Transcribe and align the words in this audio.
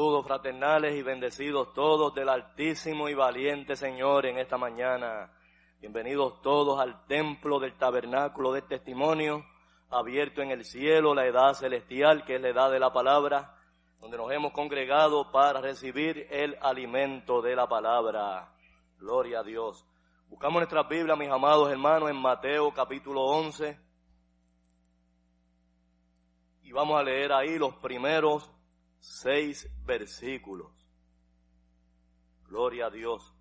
Saludos 0.00 0.24
fraternales 0.24 0.96
y 0.96 1.02
bendecidos 1.02 1.74
todos 1.74 2.14
del 2.14 2.30
Altísimo 2.30 3.10
y 3.10 3.14
Valiente 3.14 3.76
Señor 3.76 4.24
en 4.24 4.38
esta 4.38 4.56
mañana. 4.56 5.30
Bienvenidos 5.78 6.40
todos 6.40 6.80
al 6.80 7.04
templo 7.04 7.60
del 7.60 7.76
tabernáculo 7.76 8.54
del 8.54 8.62
testimonio, 8.62 9.44
abierto 9.90 10.40
en 10.40 10.52
el 10.52 10.64
cielo, 10.64 11.14
la 11.14 11.26
edad 11.26 11.52
celestial, 11.52 12.24
que 12.24 12.36
es 12.36 12.40
la 12.40 12.48
edad 12.48 12.70
de 12.70 12.80
la 12.80 12.90
palabra, 12.94 13.54
donde 14.00 14.16
nos 14.16 14.32
hemos 14.32 14.52
congregado 14.52 15.30
para 15.30 15.60
recibir 15.60 16.26
el 16.30 16.56
alimento 16.62 17.42
de 17.42 17.54
la 17.54 17.68
palabra. 17.68 18.54
Gloria 18.98 19.40
a 19.40 19.42
Dios. 19.42 19.86
Buscamos 20.30 20.60
nuestra 20.60 20.84
Biblia, 20.84 21.14
mis 21.14 21.28
amados 21.28 21.70
hermanos, 21.70 22.08
en 22.08 22.16
Mateo 22.16 22.72
capítulo 22.72 23.20
11. 23.20 23.78
Y 26.62 26.72
vamos 26.72 26.98
a 26.98 27.02
leer 27.02 27.34
ahí 27.34 27.58
los 27.58 27.74
primeros 27.74 28.50
seis 29.00 29.68
versículos. 29.84 30.70
Gloria 32.46 32.86
a 32.86 32.90
Dios. 32.90 33.34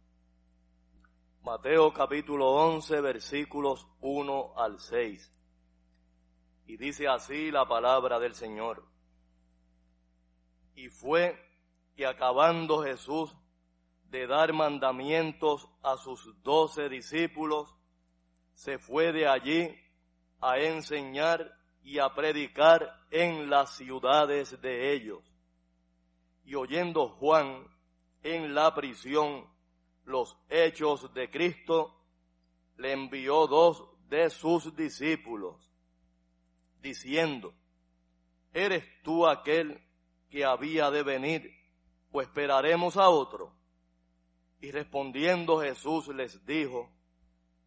Mateo 1.44 1.94
capítulo 1.94 2.50
11 2.52 3.02
versículos 3.02 3.88
1 4.02 4.54
al 4.58 4.80
6. 4.80 5.32
Y 6.68 6.78
dice 6.78 7.08
así 7.08 7.52
la 7.52 7.68
palabra 7.68 8.20
del 8.20 8.36
Señor. 8.36 8.86
Y 10.76 10.90
fue 10.90 11.38
que 11.96 12.06
acabando 12.06 12.84
Jesús 12.84 13.36
de 14.10 14.28
dar 14.28 14.54
mandamientos 14.54 15.68
a 15.84 15.98
sus 15.98 16.42
doce 16.42 16.88
discípulos, 16.90 17.76
se 18.54 18.78
fue 18.80 19.12
de 19.12 19.28
allí 19.28 19.76
a 20.40 20.58
enseñar 20.58 21.58
y 21.84 22.00
a 22.00 22.14
predicar 22.14 23.06
en 23.12 23.50
las 23.50 23.76
ciudades 23.76 24.62
de 24.62 24.94
ellos 24.94 25.29
y 26.50 26.56
oyendo 26.56 27.10
Juan 27.10 27.64
en 28.24 28.56
la 28.56 28.74
prisión 28.74 29.46
los 30.04 30.36
hechos 30.50 31.14
de 31.14 31.30
Cristo, 31.30 31.96
le 32.78 32.92
envió 32.92 33.46
dos 33.46 33.88
de 34.10 34.32
sus 34.32 34.76
discípulos, 34.76 35.72
diciendo, 36.82 37.54
¿eres 38.52 38.84
tú 39.04 39.28
aquel 39.28 39.80
que 40.32 40.44
había 40.44 40.90
de 40.90 41.04
venir 41.04 41.54
o 42.12 42.20
esperaremos 42.20 42.98
a 42.98 43.10
otro? 43.10 43.54
Y 44.60 44.72
respondiendo 44.72 45.60
Jesús 45.60 46.08
les 46.08 46.44
dijo, 46.48 46.90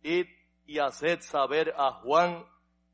id 0.03 0.27
y 0.67 0.81
haced 0.81 1.21
saber 1.21 1.73
a 1.79 1.93
Juan 2.03 2.45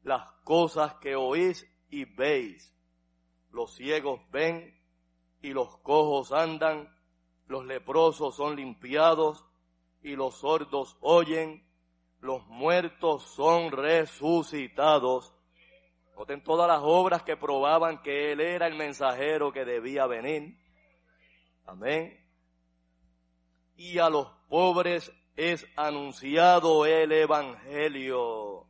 las 0.02 0.30
cosas 0.44 0.96
que 0.96 1.16
oís 1.16 1.66
y 1.88 2.04
veis. 2.04 2.74
Los 3.50 3.74
ciegos 3.74 4.20
ven, 4.30 4.77
y 5.40 5.52
los 5.52 5.76
cojos 5.78 6.32
andan, 6.32 6.94
los 7.46 7.64
leprosos 7.64 8.36
son 8.36 8.56
limpiados 8.56 9.44
y 10.02 10.16
los 10.16 10.36
sordos 10.36 10.96
oyen, 11.00 11.66
los 12.20 12.46
muertos 12.46 13.22
son 13.22 13.70
resucitados. 13.70 15.34
Noten 16.16 16.42
todas 16.42 16.66
las 16.68 16.80
obras 16.82 17.22
que 17.22 17.36
probaban 17.36 18.02
que 18.02 18.32
Él 18.32 18.40
era 18.40 18.66
el 18.66 18.74
mensajero 18.74 19.52
que 19.52 19.64
debía 19.64 20.06
venir. 20.06 20.58
Amén. 21.66 22.18
Y 23.76 23.98
a 23.98 24.08
los 24.08 24.26
pobres 24.48 25.12
es 25.36 25.64
anunciado 25.76 26.84
el 26.84 27.12
Evangelio 27.12 28.66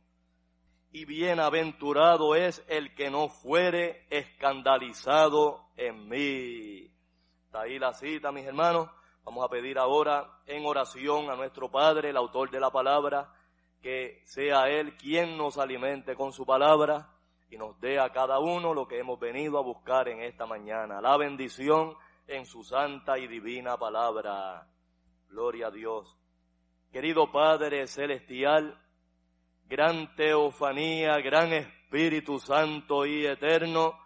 y 0.91 1.05
bienaventurado 1.05 2.35
es 2.35 2.63
el 2.67 2.93
que 2.95 3.09
no 3.09 3.29
fuere 3.29 4.05
escandalizado 4.09 5.68
en 5.79 6.09
mí. 6.09 6.91
Está 7.45 7.61
ahí 7.61 7.79
la 7.79 7.93
cita, 7.93 8.31
mis 8.31 8.45
hermanos. 8.45 8.89
Vamos 9.23 9.45
a 9.45 9.49
pedir 9.49 9.77
ahora 9.79 10.41
en 10.45 10.65
oración 10.65 11.29
a 11.29 11.35
nuestro 11.35 11.71
Padre, 11.71 12.09
el 12.09 12.17
autor 12.17 12.51
de 12.51 12.59
la 12.59 12.69
palabra, 12.69 13.33
que 13.81 14.21
sea 14.25 14.69
Él 14.69 14.97
quien 14.97 15.37
nos 15.37 15.57
alimente 15.57 16.15
con 16.15 16.33
su 16.33 16.45
palabra 16.45 17.09
y 17.49 17.57
nos 17.57 17.79
dé 17.79 17.99
a 17.99 18.11
cada 18.11 18.39
uno 18.39 18.73
lo 18.73 18.87
que 18.87 18.99
hemos 18.99 19.19
venido 19.19 19.57
a 19.57 19.61
buscar 19.61 20.09
en 20.09 20.21
esta 20.21 20.45
mañana, 20.45 21.01
la 21.01 21.17
bendición 21.17 21.95
en 22.27 22.45
su 22.45 22.63
santa 22.63 23.17
y 23.17 23.27
divina 23.27 23.77
palabra. 23.77 24.67
Gloria 25.29 25.67
a 25.67 25.71
Dios. 25.71 26.17
Querido 26.91 27.31
Padre 27.31 27.87
Celestial, 27.87 28.77
gran 29.65 30.15
teofanía, 30.15 31.17
gran 31.19 31.53
Espíritu 31.53 32.39
Santo 32.39 33.05
y 33.05 33.25
eterno, 33.25 33.97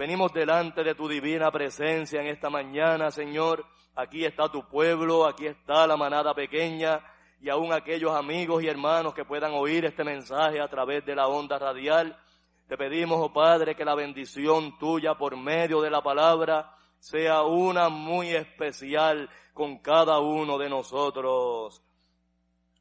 venimos 0.00 0.32
delante 0.32 0.82
de 0.82 0.94
tu 0.94 1.06
divina 1.06 1.50
presencia 1.50 2.22
en 2.22 2.28
esta 2.28 2.48
mañana, 2.48 3.10
Señor. 3.10 3.66
Aquí 3.94 4.24
está 4.24 4.48
tu 4.48 4.66
pueblo, 4.66 5.26
aquí 5.26 5.46
está 5.46 5.86
la 5.86 5.94
manada 5.94 6.32
pequeña 6.32 7.04
y 7.38 7.50
aún 7.50 7.70
aquellos 7.70 8.16
amigos 8.16 8.62
y 8.62 8.68
hermanos 8.68 9.12
que 9.12 9.26
puedan 9.26 9.52
oír 9.52 9.84
este 9.84 10.02
mensaje 10.02 10.58
a 10.58 10.68
través 10.68 11.04
de 11.04 11.14
la 11.14 11.28
onda 11.28 11.58
radial. 11.58 12.18
Te 12.66 12.78
pedimos, 12.78 13.18
oh 13.20 13.30
Padre, 13.30 13.74
que 13.74 13.84
la 13.84 13.94
bendición 13.94 14.78
tuya 14.78 15.18
por 15.18 15.36
medio 15.36 15.82
de 15.82 15.90
la 15.90 16.00
palabra 16.00 16.74
sea 16.98 17.42
una 17.42 17.90
muy 17.90 18.30
especial 18.30 19.28
con 19.52 19.80
cada 19.80 20.18
uno 20.18 20.56
de 20.56 20.70
nosotros. 20.70 21.82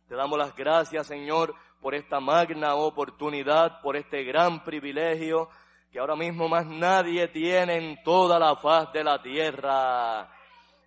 Te 0.07 0.15
damos 0.15 0.39
las 0.39 0.55
gracias, 0.55 1.07
Señor, 1.07 1.53
por 1.81 1.95
esta 1.95 2.21
magna 2.21 2.75
oportunidad, 2.75 3.81
por 3.81 3.97
este 3.97 4.23
gran 4.23 4.63
privilegio 4.63 5.49
que 5.91 5.99
ahora 5.99 6.15
mismo 6.15 6.47
más 6.47 6.67
nadie 6.67 7.27
tiene 7.29 7.77
en 7.77 8.03
toda 8.03 8.37
la 8.37 8.55
faz 8.55 8.91
de 8.93 9.03
la 9.03 9.21
tierra, 9.21 10.29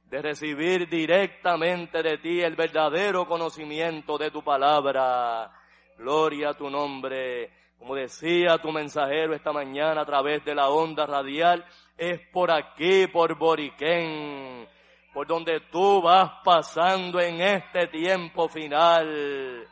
de 0.05 0.23
recibir 0.23 0.89
directamente 0.89 2.03
de 2.03 2.19
ti 2.19 2.41
el 2.41 2.55
verdadero 2.55 3.27
conocimiento 3.27 4.17
de 4.17 4.31
tu 4.31 4.43
palabra. 4.45 5.51
Gloria 5.99 6.51
a 6.51 6.55
tu 6.55 6.71
nombre. 6.71 7.51
Como 7.79 7.97
decía 7.97 8.59
tu 8.59 8.71
mensajero 8.71 9.35
esta 9.35 9.53
mañana 9.53 10.03
a 10.03 10.07
través 10.07 10.45
de 10.45 10.55
la 10.55 10.69
onda 10.69 11.05
radial, 11.05 11.65
es 11.97 12.21
por 12.33 12.53
aquí, 12.53 13.09
por 13.09 13.37
Boriquén, 13.37 14.69
por 15.13 15.27
donde 15.27 15.61
tú 15.73 16.01
vas 16.01 16.31
pasando 16.45 17.19
en 17.19 17.41
este 17.41 17.89
tiempo 17.89 18.49
final. 18.49 19.67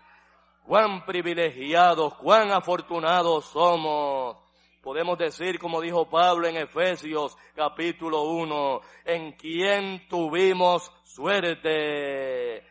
Cuán 0.66 1.04
privilegiados, 1.04 2.14
cuán 2.14 2.50
afortunados 2.50 3.44
somos. 3.44 4.49
Podemos 4.82 5.18
decir, 5.18 5.58
como 5.58 5.78
dijo 5.82 6.08
Pablo 6.08 6.48
en 6.48 6.56
Efesios 6.56 7.36
capítulo 7.54 8.22
1, 8.22 8.80
en 9.04 9.32
quien 9.32 10.08
tuvimos 10.08 10.90
suerte. 11.04 12.64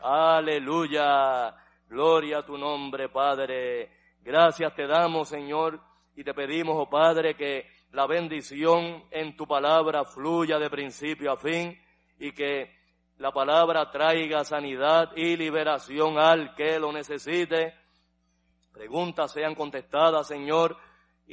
Aleluya. 0.00 1.54
Gloria 1.88 2.38
a 2.38 2.44
tu 2.44 2.58
nombre, 2.58 3.08
Padre. 3.10 3.92
Gracias 4.22 4.74
te 4.74 4.88
damos, 4.88 5.28
Señor, 5.28 5.80
y 6.16 6.24
te 6.24 6.34
pedimos, 6.34 6.74
oh 6.76 6.90
Padre, 6.90 7.36
que 7.36 7.68
la 7.92 8.08
bendición 8.08 9.04
en 9.12 9.36
tu 9.36 9.46
palabra 9.46 10.04
fluya 10.04 10.58
de 10.58 10.68
principio 10.68 11.30
a 11.30 11.36
fin 11.36 11.80
y 12.18 12.32
que 12.32 12.74
la 13.18 13.30
palabra 13.30 13.88
traiga 13.88 14.42
sanidad 14.42 15.12
y 15.14 15.36
liberación 15.36 16.18
al 16.18 16.56
que 16.56 16.80
lo 16.80 16.90
necesite. 16.90 17.72
Preguntas 18.72 19.30
sean 19.30 19.54
contestadas, 19.54 20.26
Señor, 20.26 20.76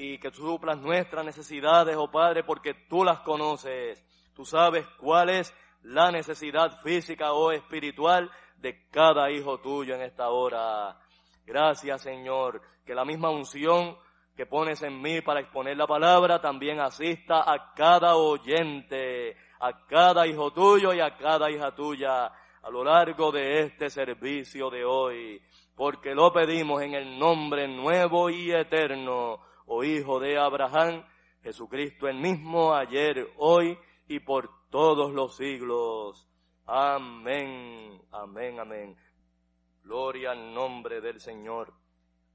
y 0.02 0.18
que 0.18 0.32
tú 0.32 0.44
suplas 0.44 0.80
nuestras 0.80 1.26
necesidades, 1.26 1.98
oh 1.98 2.10
Padre, 2.10 2.46
porque 2.46 2.74
tú 2.88 3.04
las 3.04 3.20
conoces. 3.20 4.02
Tú 4.34 4.46
sabes 4.46 4.88
cuál 4.98 5.30
es 5.30 5.54
la 5.84 6.10
necesidad 6.10 6.80
física 6.80 7.34
o 7.34 7.52
espiritual 7.52 8.32
de 8.56 8.88
cada 8.90 9.30
hijo 9.30 9.60
tuyo 9.60 9.96
en 9.96 10.02
esta 10.04 10.30
hora. 10.30 10.98
Gracias, 11.46 12.02
Señor, 12.02 12.62
que 12.86 12.96
la 12.96 13.04
misma 13.04 13.30
unción 13.30 13.98
que 14.38 14.46
pones 14.46 14.82
en 14.84 15.02
mí 15.02 15.20
para 15.20 15.42
exponer 15.42 15.76
la 15.76 15.86
palabra 15.86 16.40
también 16.40 16.80
asista 16.80 17.44
a 17.46 17.74
cada 17.74 18.16
oyente, 18.16 19.36
a 19.60 19.86
cada 19.86 20.26
hijo 20.26 20.54
tuyo 20.54 20.94
y 20.94 21.02
a 21.02 21.18
cada 21.18 21.52
hija 21.52 21.76
tuya 21.76 22.28
a 22.62 22.70
lo 22.70 22.86
largo 22.86 23.34
de 23.34 23.64
este 23.64 23.90
servicio 23.90 24.70
de 24.70 24.86
hoy, 24.86 25.42
porque 25.76 26.16
lo 26.16 26.32
pedimos 26.32 26.82
en 26.84 26.94
el 26.94 27.20
nombre 27.20 27.68
nuevo 27.68 28.30
y 28.30 28.54
eterno, 28.54 29.42
oh 29.70 29.84
Hijo 29.84 30.20
de 30.20 30.38
Abraham, 30.38 31.06
Jesucristo 31.44 32.08
el 32.08 32.18
mismo 32.18 32.74
ayer, 32.74 33.30
hoy 33.38 33.78
y 34.08 34.20
por 34.20 34.50
todos 34.72 35.14
los 35.14 35.38
siglos. 35.38 36.28
Amén, 36.66 38.02
amén, 38.12 38.60
amén. 38.60 38.98
Gloria 39.84 40.32
al 40.32 40.54
nombre 40.54 41.02
del 41.02 41.20
Señor. 41.20 41.72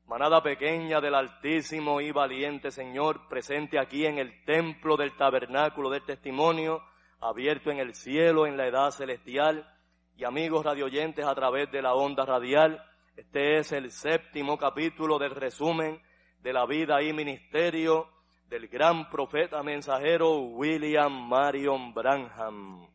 Manada 0.06 0.42
pequeña 0.44 1.00
del 1.00 1.16
Altísimo 1.16 2.00
y 2.00 2.12
valiente 2.12 2.70
Señor, 2.70 3.26
presente 3.28 3.81
aquí 3.81 4.06
en 4.06 4.19
el 4.19 4.44
templo 4.44 4.96
del 4.96 5.16
tabernáculo 5.16 5.90
del 5.90 6.04
testimonio, 6.04 6.82
abierto 7.20 7.72
en 7.72 7.78
el 7.78 7.94
cielo, 7.94 8.46
en 8.46 8.56
la 8.56 8.69
edad 8.69 8.90
celestial, 8.92 9.69
y 10.16 10.22
amigos 10.22 10.64
radioyentes 10.64 11.26
a 11.26 11.34
través 11.34 11.69
de 11.72 11.82
la 11.82 11.94
onda 11.94 12.25
radial. 12.25 12.81
Este 13.16 13.58
es 13.58 13.72
el 13.72 13.90
séptimo 13.90 14.56
capítulo 14.56 15.19
del 15.19 15.32
resumen 15.32 16.00
de 16.44 16.52
la 16.52 16.67
vida 16.67 17.02
y 17.02 17.11
ministerio 17.14 18.06
del 18.50 18.69
gran 18.69 19.08
profeta 19.08 19.62
mensajero 19.62 20.41
William 20.41 21.26
Marion 21.26 21.94
Branham 21.94 22.87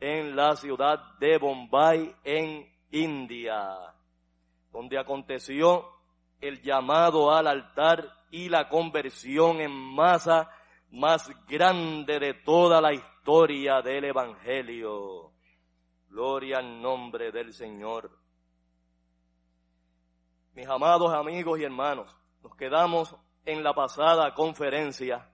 en 0.00 0.34
la 0.34 0.56
ciudad 0.56 1.18
de 1.18 1.36
Bombay, 1.38 2.16
en 2.24 2.66
India, 2.90 3.76
donde 4.72 4.98
aconteció 4.98 5.86
el 6.40 6.62
llamado 6.62 7.30
al 7.34 7.46
altar 7.46 8.10
y 8.30 8.48
la 8.48 8.68
conversión 8.68 9.60
en 9.60 9.70
masa 9.70 10.50
más 10.90 11.30
grande 11.46 12.18
de 12.18 12.32
toda 12.34 12.80
la 12.80 12.94
historia 12.94 13.82
del 13.82 14.04
Evangelio. 14.04 15.32
Gloria 16.08 16.58
al 16.58 16.80
nombre 16.80 17.32
del 17.32 17.52
Señor. 17.52 18.10
Mis 20.54 20.66
amados 20.66 21.12
amigos 21.12 21.60
y 21.60 21.64
hermanos, 21.64 22.16
nos 22.42 22.56
quedamos 22.56 23.14
en 23.48 23.64
la 23.64 23.72
pasada 23.72 24.34
conferencia 24.34 25.26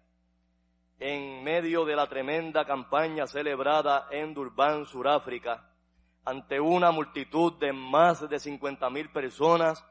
en 1.00 1.42
medio 1.42 1.85
de 1.85 1.97
la 1.97 2.06
tremenda 2.06 2.64
campaña 2.64 3.26
celebrada 3.26 4.06
en 4.09 4.33
Durban, 4.33 4.87
Sudáfrica, 4.87 5.68
ante 6.25 6.61
una 6.61 6.92
multitud 6.92 7.54
de 7.54 7.73
más 7.73 8.28
de 8.30 8.38
50 8.38 8.88
mil 8.90 9.11
personas 9.11 9.85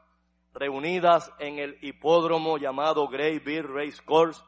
reunidas 0.54 1.30
en 1.38 1.58
el 1.58 1.76
hipódromo 1.82 2.56
llamado 2.56 3.08
Grey 3.08 3.40
Bear 3.40 3.66
Race 3.66 4.02
Course, 4.02 4.42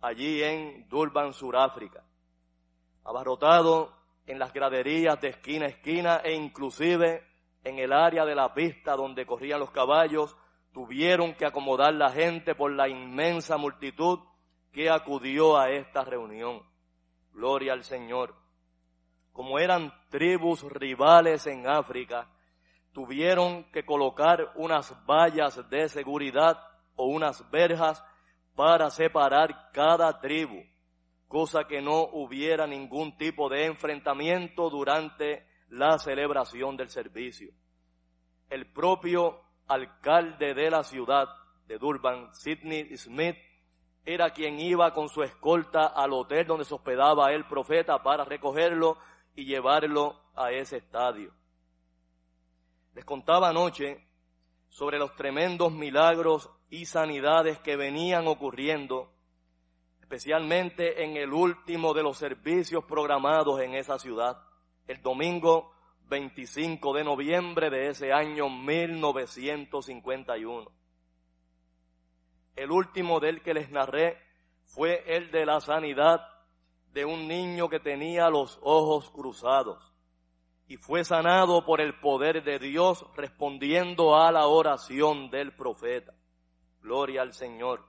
allí 0.00 0.42
en 0.42 0.88
Durban, 0.88 1.34
Sudáfrica. 1.34 2.02
Abarrotado 3.04 3.92
en 4.26 4.38
las 4.38 4.50
graderías 4.54 5.20
de 5.20 5.28
esquina 5.28 5.66
a 5.66 5.68
esquina 5.68 6.16
e 6.24 6.32
inclusive 6.32 7.22
en 7.64 7.78
el 7.80 7.92
área 7.92 8.24
de 8.24 8.34
la 8.34 8.54
pista 8.54 8.96
donde 8.96 9.26
corrían 9.26 9.60
los 9.60 9.70
caballos, 9.72 10.38
tuvieron 10.72 11.34
que 11.34 11.46
acomodar 11.46 11.94
la 11.94 12.10
gente 12.10 12.54
por 12.54 12.72
la 12.72 12.88
inmensa 12.88 13.56
multitud 13.56 14.20
que 14.72 14.90
acudió 14.90 15.58
a 15.58 15.70
esta 15.70 16.04
reunión. 16.04 16.62
Gloria 17.32 17.72
al 17.72 17.84
Señor 17.84 18.40
como 19.32 19.58
eran 19.58 19.92
tribus 20.10 20.62
rivales 20.70 21.46
en 21.46 21.66
África, 21.66 22.28
tuvieron 22.92 23.64
que 23.72 23.84
colocar 23.84 24.52
unas 24.56 24.94
vallas 25.06 25.68
de 25.70 25.88
seguridad 25.88 26.58
o 26.96 27.06
unas 27.06 27.48
verjas 27.50 28.04
para 28.54 28.90
separar 28.90 29.70
cada 29.72 30.20
tribu, 30.20 30.62
cosa 31.28 31.64
que 31.64 31.80
no 31.80 32.02
hubiera 32.12 32.66
ningún 32.66 33.16
tipo 33.16 33.48
de 33.48 33.66
enfrentamiento 33.66 34.68
durante 34.68 35.46
la 35.68 35.98
celebración 35.98 36.76
del 36.76 36.90
servicio. 36.90 37.52
El 38.48 38.70
propio 38.72 39.40
alcalde 39.70 40.52
de 40.52 40.68
la 40.68 40.82
ciudad 40.82 41.28
de 41.66 41.78
Durban, 41.78 42.34
Sidney 42.34 42.96
Smith, 42.96 43.36
era 44.04 44.30
quien 44.30 44.58
iba 44.58 44.92
con 44.92 45.08
su 45.08 45.22
escolta 45.22 45.86
al 45.86 46.12
hotel 46.12 46.46
donde 46.46 46.64
se 46.64 46.74
hospedaba 46.74 47.32
el 47.32 47.46
profeta 47.46 48.02
para 48.02 48.24
recogerlo 48.24 48.98
y 49.36 49.44
llevarlo 49.44 50.20
a 50.34 50.50
ese 50.50 50.78
estadio. 50.78 51.32
Les 52.94 53.04
contaba 53.04 53.50
anoche 53.50 54.04
sobre 54.68 54.98
los 54.98 55.14
tremendos 55.14 55.72
milagros 55.72 56.50
y 56.68 56.86
sanidades 56.86 57.60
que 57.60 57.76
venían 57.76 58.26
ocurriendo, 58.26 59.12
especialmente 60.00 61.04
en 61.04 61.16
el 61.16 61.32
último 61.32 61.94
de 61.94 62.02
los 62.02 62.18
servicios 62.18 62.84
programados 62.84 63.60
en 63.60 63.74
esa 63.74 64.00
ciudad, 64.00 64.42
el 64.88 65.00
domingo 65.02 65.72
25 66.10 66.92
de 66.92 67.04
noviembre 67.04 67.70
de 67.70 67.88
ese 67.88 68.12
año 68.12 68.50
1951. 68.50 70.70
El 72.56 72.72
último 72.72 73.20
del 73.20 73.42
que 73.42 73.54
les 73.54 73.70
narré 73.70 74.18
fue 74.64 75.04
el 75.06 75.30
de 75.30 75.46
la 75.46 75.60
sanidad 75.60 76.20
de 76.92 77.04
un 77.04 77.28
niño 77.28 77.68
que 77.68 77.78
tenía 77.78 78.28
los 78.28 78.58
ojos 78.60 79.08
cruzados 79.10 79.94
y 80.66 80.78
fue 80.78 81.04
sanado 81.04 81.64
por 81.64 81.80
el 81.80 82.00
poder 82.00 82.42
de 82.42 82.58
Dios 82.58 83.06
respondiendo 83.14 84.16
a 84.16 84.32
la 84.32 84.48
oración 84.48 85.30
del 85.30 85.54
profeta. 85.54 86.12
Gloria 86.80 87.22
al 87.22 87.34
Señor. 87.34 87.86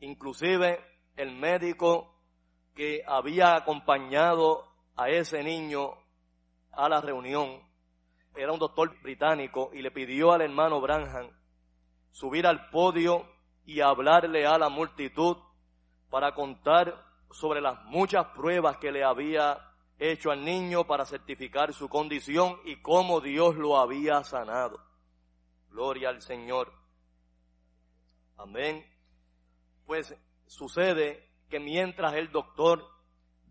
Inclusive 0.00 0.84
el 1.16 1.36
médico 1.36 2.16
que 2.74 3.04
había 3.06 3.54
acompañado 3.54 4.74
a 4.96 5.08
ese 5.08 5.44
niño 5.44 6.03
a 6.76 6.88
la 6.88 7.00
reunión 7.00 7.62
era 8.34 8.52
un 8.52 8.58
doctor 8.58 9.00
británico 9.00 9.70
y 9.72 9.82
le 9.82 9.90
pidió 9.90 10.32
al 10.32 10.42
hermano 10.42 10.80
Branham 10.80 11.30
subir 12.10 12.46
al 12.46 12.68
podio 12.70 13.26
y 13.64 13.80
hablarle 13.80 14.46
a 14.46 14.58
la 14.58 14.68
multitud 14.68 15.36
para 16.10 16.34
contar 16.34 17.04
sobre 17.30 17.60
las 17.60 17.82
muchas 17.84 18.26
pruebas 18.28 18.76
que 18.78 18.92
le 18.92 19.04
había 19.04 19.58
hecho 19.98 20.30
al 20.30 20.44
niño 20.44 20.84
para 20.84 21.04
certificar 21.06 21.72
su 21.72 21.88
condición 21.88 22.58
y 22.64 22.80
cómo 22.82 23.20
Dios 23.20 23.56
lo 23.56 23.78
había 23.78 24.22
sanado. 24.24 24.80
Gloria 25.70 26.08
al 26.10 26.22
Señor. 26.22 26.72
Amén. 28.36 28.84
Pues 29.86 30.14
sucede 30.46 31.30
que 31.48 31.60
mientras 31.60 32.14
el 32.14 32.30
doctor 32.30 32.84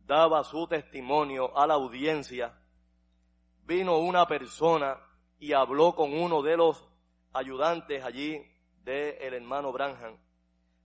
daba 0.06 0.44
su 0.44 0.68
testimonio 0.68 1.58
a 1.58 1.68
la 1.68 1.76
audiencia, 1.76 2.58
vino 3.66 3.98
una 3.98 4.28
persona 4.28 4.98
y 5.40 5.54
habló 5.54 5.96
con 5.96 6.14
uno 6.14 6.42
de 6.42 6.58
los 6.58 6.88
ayudantes 7.34 8.04
allí 8.04 8.42
del 8.84 9.34
hermano 9.34 9.72
Branham 9.72 10.18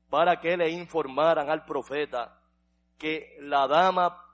para 0.09 0.41
que 0.41 0.57
le 0.57 0.71
informaran 0.71 1.51
al 1.51 1.65
profeta 1.65 2.41
que 2.97 3.37
la 3.41 3.67
dama 3.67 4.25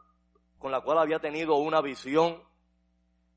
con 0.58 0.70
la 0.72 0.80
cual 0.80 0.98
había 0.98 1.18
tenido 1.18 1.56
una 1.56 1.80
visión 1.80 2.42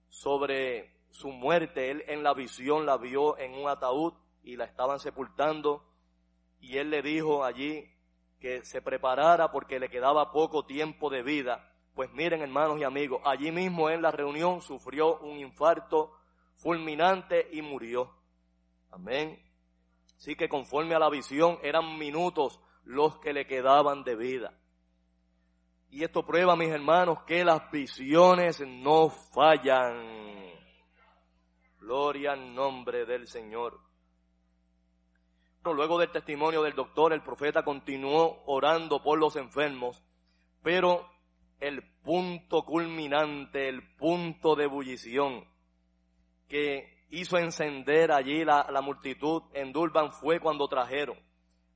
sobre 0.09 0.95
su 1.09 1.31
muerte, 1.31 1.91
él 1.91 2.03
en 2.07 2.23
la 2.23 2.33
visión 2.33 2.85
la 2.85 2.97
vio 2.97 3.37
en 3.37 3.53
un 3.53 3.67
ataúd 3.67 4.13
y 4.43 4.55
la 4.55 4.65
estaban 4.65 4.99
sepultando 4.99 5.83
y 6.59 6.77
él 6.77 6.89
le 6.89 7.01
dijo 7.01 7.43
allí 7.43 7.91
que 8.39 8.63
se 8.63 8.81
preparara 8.81 9.51
porque 9.51 9.79
le 9.79 9.89
quedaba 9.89 10.31
poco 10.31 10.65
tiempo 10.65 11.09
de 11.09 11.23
vida. 11.23 11.73
Pues 11.97 12.13
miren 12.13 12.43
hermanos 12.43 12.79
y 12.79 12.83
amigos, 12.83 13.23
allí 13.25 13.51
mismo 13.51 13.89
en 13.89 14.03
la 14.03 14.11
reunión 14.11 14.61
sufrió 14.61 15.17
un 15.17 15.39
infarto 15.39 16.11
fulminante 16.53 17.47
y 17.51 17.63
murió. 17.63 18.13
Amén. 18.91 19.43
Así 20.15 20.35
que 20.35 20.47
conforme 20.47 20.93
a 20.93 20.99
la 20.99 21.09
visión 21.09 21.57
eran 21.63 21.97
minutos 21.97 22.59
los 22.83 23.17
que 23.17 23.33
le 23.33 23.47
quedaban 23.47 24.03
de 24.03 24.15
vida. 24.15 24.53
Y 25.89 26.03
esto 26.03 26.23
prueba, 26.23 26.55
mis 26.55 26.69
hermanos, 26.69 27.23
que 27.23 27.43
las 27.43 27.71
visiones 27.71 28.61
no 28.61 29.09
fallan. 29.09 30.53
Gloria 31.79 32.33
al 32.33 32.53
nombre 32.53 33.07
del 33.07 33.27
Señor. 33.27 33.79
Luego 35.63 35.97
del 35.97 36.11
testimonio 36.11 36.61
del 36.61 36.75
doctor, 36.75 37.11
el 37.11 37.23
profeta 37.23 37.63
continuó 37.63 38.43
orando 38.45 39.01
por 39.01 39.17
los 39.17 39.35
enfermos, 39.35 40.03
pero 40.61 41.16
el 41.59 41.83
punto 42.03 42.63
culminante, 42.63 43.67
el 43.69 43.95
punto 43.95 44.55
de 44.55 44.65
ebullición 44.65 45.45
que 46.47 47.05
hizo 47.09 47.37
encender 47.37 48.11
allí 48.11 48.43
la, 48.43 48.67
la 48.71 48.81
multitud 48.81 49.43
en 49.53 49.71
Durban 49.71 50.11
fue 50.11 50.39
cuando 50.39 50.67
trajeron 50.67 51.17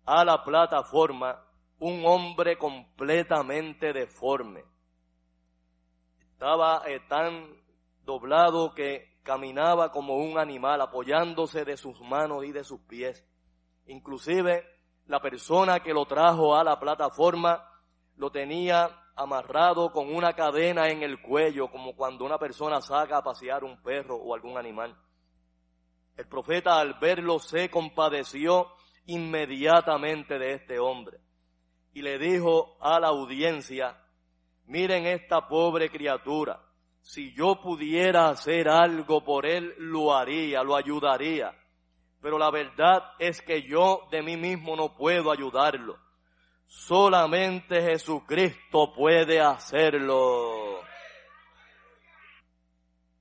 a 0.06 0.24
la 0.24 0.44
plataforma 0.44 1.44
un 1.80 2.04
hombre 2.06 2.58
completamente 2.58 3.92
deforme. 3.92 4.64
Estaba 6.34 6.84
eh, 6.88 7.00
tan 7.08 7.48
doblado 8.04 8.74
que 8.74 9.20
caminaba 9.24 9.92
como 9.92 10.16
un 10.16 10.38
animal 10.38 10.82
apoyándose 10.82 11.66
de 11.66 11.78
sus 11.78 12.00
manos 12.02 12.46
y 12.46 12.52
de 12.52 12.64
sus 12.64 12.82
pies. 12.82 13.26
Inclusive 13.88 14.64
la 15.06 15.20
persona 15.20 15.80
que 15.80 15.94
lo 15.94 16.06
trajo 16.06 16.56
a 16.56 16.64
la 16.64 16.80
plataforma 16.80 17.68
lo 18.16 18.32
tenía 18.32 19.01
amarrado 19.16 19.92
con 19.92 20.14
una 20.14 20.34
cadena 20.34 20.88
en 20.90 21.04
el 21.04 21.22
cuello, 21.22 21.70
como 21.70 21.96
cuando 21.96 22.26
una 22.26 22.38
persona 22.38 22.82
saca 22.82 23.18
a 23.18 23.24
pasear 23.24 23.64
un 23.64 23.82
perro 23.82 24.16
o 24.16 24.34
algún 24.34 24.58
animal. 24.58 24.96
El 26.18 26.28
profeta 26.28 26.80
al 26.80 27.00
verlo 27.00 27.40
se 27.40 27.70
compadeció 27.70 28.68
inmediatamente 29.06 30.38
de 30.38 30.54
este 30.54 30.80
hombre 30.80 31.20
y 31.94 32.02
le 32.02 32.18
dijo 32.18 32.78
a 32.80 33.00
la 33.00 33.08
audiencia, 33.08 33.98
miren 34.66 35.06
esta 35.06 35.48
pobre 35.48 35.90
criatura, 35.90 36.62
si 37.02 37.34
yo 37.34 37.60
pudiera 37.62 38.30
hacer 38.30 38.70
algo 38.70 39.24
por 39.24 39.46
él, 39.46 39.74
lo 39.78 40.14
haría, 40.14 40.64
lo 40.64 40.76
ayudaría. 40.76 41.54
Pero 42.22 42.38
la 42.38 42.52
verdad 42.52 43.14
es 43.18 43.42
que 43.42 43.64
yo 43.64 44.08
de 44.12 44.22
mí 44.22 44.38
mismo 44.38 44.76
no 44.76 44.96
puedo 44.96 45.32
ayudarlo. 45.32 45.98
Solamente 46.72 47.82
Jesucristo 47.82 48.94
puede 48.94 49.42
hacerlo. 49.42 50.80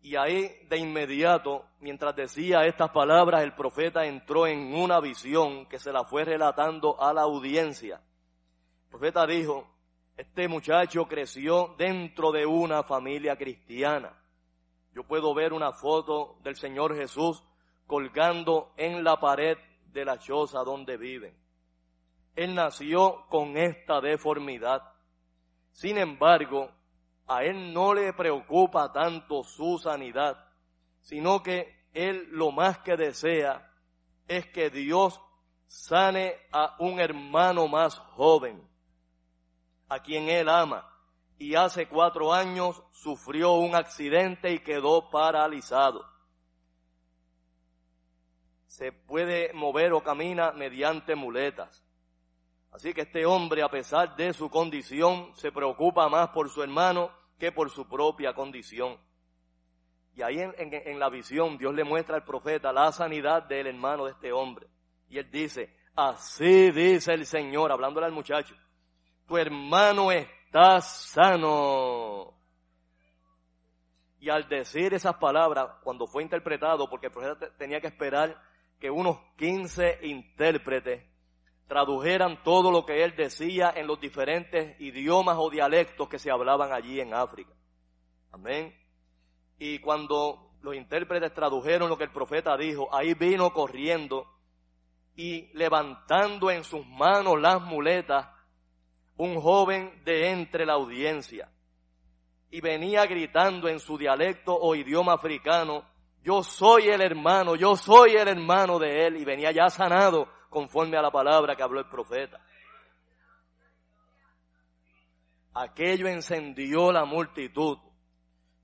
Y 0.03 0.15
ahí 0.15 0.49
de 0.69 0.79
inmediato, 0.79 1.65
mientras 1.81 2.15
decía 2.15 2.65
estas 2.65 2.91
palabras, 2.91 3.43
el 3.43 3.53
profeta 3.57 4.07
entró 4.07 4.47
en 4.47 4.73
una 4.73 5.01
visión 5.01 5.67
que 5.67 5.81
se 5.81 5.91
la 5.93 6.05
fue 6.05 6.25
relatando 6.25 7.03
a 7.03 7.13
la 7.13 7.23
audiencia. 7.23 8.01
El 8.85 8.89
profeta 8.89 9.27
dijo, 9.27 9.69
este 10.17 10.47
muchacho 10.47 11.09
creció 11.09 11.75
dentro 11.77 12.31
de 12.31 12.47
una 12.47 12.85
familia 12.85 13.37
cristiana. 13.37 14.17
Yo 14.95 15.03
puedo 15.03 15.35
ver 15.35 15.53
una 15.53 15.73
foto 15.73 16.39
del 16.45 16.55
Señor 16.55 16.95
Jesús 16.95 17.43
colgando 17.89 18.73
en 18.77 19.03
la 19.03 19.19
pared 19.19 19.59
de 19.87 20.05
la 20.05 20.21
choza 20.21 20.61
donde 20.61 20.97
viven. 20.97 21.50
Él 22.35 22.55
nació 22.55 23.27
con 23.29 23.57
esta 23.57 24.01
deformidad. 24.01 24.83
Sin 25.73 25.99
embargo, 25.99 26.71
a 27.27 27.45
él 27.45 27.73
no 27.73 27.95
le 27.95 28.13
preocupa 28.13 28.93
tanto 28.93 29.45
su 29.45 29.79
sanidad, 29.79 30.37
sino 31.01 31.43
que 31.43 31.87
él 31.93 32.29
lo 32.31 32.51
más 32.51 32.79
que 32.79 32.97
desea 32.97 33.73
es 34.27 34.47
que 34.47 34.71
Dios 34.71 35.21
sane 35.67 36.35
a 36.53 36.77
un 36.81 36.99
hermano 36.99 37.69
más 37.69 37.97
joven, 37.97 38.69
a 39.89 40.01
quien 40.01 40.29
él 40.29 40.49
ama, 40.49 40.87
y 41.39 41.55
hace 41.55 41.87
cuatro 41.87 42.33
años 42.33 42.83
sufrió 42.91 43.53
un 43.53 43.75
accidente 43.75 44.53
y 44.53 44.59
quedó 44.59 45.11
paralizado. 45.11 46.05
Se 48.67 48.93
puede 48.93 49.53
mover 49.53 49.93
o 49.93 50.03
camina 50.03 50.53
mediante 50.53 51.15
muletas. 51.15 51.85
Así 52.71 52.95
que 52.95 53.03
este 53.03 53.27
hombre, 53.27 53.63
a 53.63 53.69
pesar 53.69 54.15
de 54.17 54.33
su 54.33 54.49
condición, 54.49 55.35
se 55.35 55.51
preocupa 55.51 56.09
más 56.09 56.29
por 56.31 56.49
su 56.51 56.63
hermano 56.63 57.11
que 57.39 57.51
por 57.51 57.71
su 57.71 57.89
propia 57.89 58.33
condición. 58.33 58.97
Y 60.15 60.23
ahí 60.23 60.39
en, 60.41 60.99
la 60.99 61.09
visión 61.09 61.57
Dios 61.57 61.75
le 61.75 61.85
muestra 61.85 62.17
al 62.17 62.25
profeta 62.25 62.73
la 62.73 62.93
sanidad 62.93 63.45
del 63.45 63.67
hermano 63.69 64.05
de 64.05 64.13
este 64.13 64.33
hombre. 64.33 64.67
Y 65.09 65.19
él 65.19 65.31
dice, 65.31 65.75
así 65.97 66.71
dice 66.71 67.13
el 67.13 67.27
Señor, 67.27 67.73
hablándole 67.73 68.07
al 68.07 68.13
muchacho, 68.13 68.55
tu 69.27 69.37
hermano 69.37 70.13
está 70.13 70.81
sano. 70.81 72.35
Y 74.21 74.29
al 74.29 74.49
decir 74.49 74.93
esas 74.93 75.17
palabras, 75.17 75.67
cuando 75.83 76.07
fue 76.07 76.23
interpretado, 76.23 76.89
porque 76.89 77.07
el 77.07 77.13
profeta 77.13 77.51
tenía 77.57 77.81
que 77.81 77.87
esperar 77.87 78.41
que 78.79 78.91
unos 78.91 79.19
15 79.37 80.01
intérpretes 80.03 81.10
tradujeran 81.71 82.43
todo 82.43 82.73
lo 82.73 82.85
que 82.85 83.05
él 83.05 83.15
decía 83.15 83.73
en 83.77 83.87
los 83.87 84.01
diferentes 84.01 84.75
idiomas 84.81 85.37
o 85.39 85.49
dialectos 85.49 86.09
que 86.09 86.19
se 86.19 86.29
hablaban 86.29 86.73
allí 86.73 86.99
en 87.01 87.15
África. 87.15 87.53
Amén. 88.33 88.75
Y 89.57 89.79
cuando 89.79 90.51
los 90.63 90.75
intérpretes 90.75 91.33
tradujeron 91.33 91.89
lo 91.89 91.97
que 91.97 92.03
el 92.03 92.11
profeta 92.11 92.57
dijo, 92.57 92.93
ahí 92.93 93.15
vino 93.15 93.53
corriendo 93.53 94.27
y 95.15 95.47
levantando 95.57 96.51
en 96.51 96.65
sus 96.65 96.85
manos 96.85 97.41
las 97.41 97.63
muletas 97.63 98.27
un 99.17 99.41
joven 99.41 100.03
de 100.05 100.29
entre 100.31 100.67
la 100.67 100.73
audiencia. 100.73 101.53
Y 102.51 102.61
venía 102.61 103.07
gritando 103.07 103.69
en 103.69 103.79
su 103.79 103.97
dialecto 103.97 104.59
o 104.59 104.75
idioma 104.75 105.13
africano, 105.13 105.85
yo 106.25 106.43
soy 106.43 106.89
el 106.89 107.01
hermano, 107.01 107.55
yo 107.55 107.77
soy 107.77 108.17
el 108.17 108.27
hermano 108.27 108.81
de 108.81 109.07
él. 109.07 109.19
Y 109.19 109.25
venía 109.25 109.53
ya 109.53 109.71
sanado 109.71 110.40
conforme 110.51 110.99
a 110.99 111.03
la 111.03 111.11
palabra 111.11 111.57
que 111.57 111.63
habló 111.63 111.81
el 111.81 111.89
profeta. 111.89 112.45
Aquello 115.55 116.09
encendió 116.09 116.93
la 116.93 117.05
multitud 117.07 117.79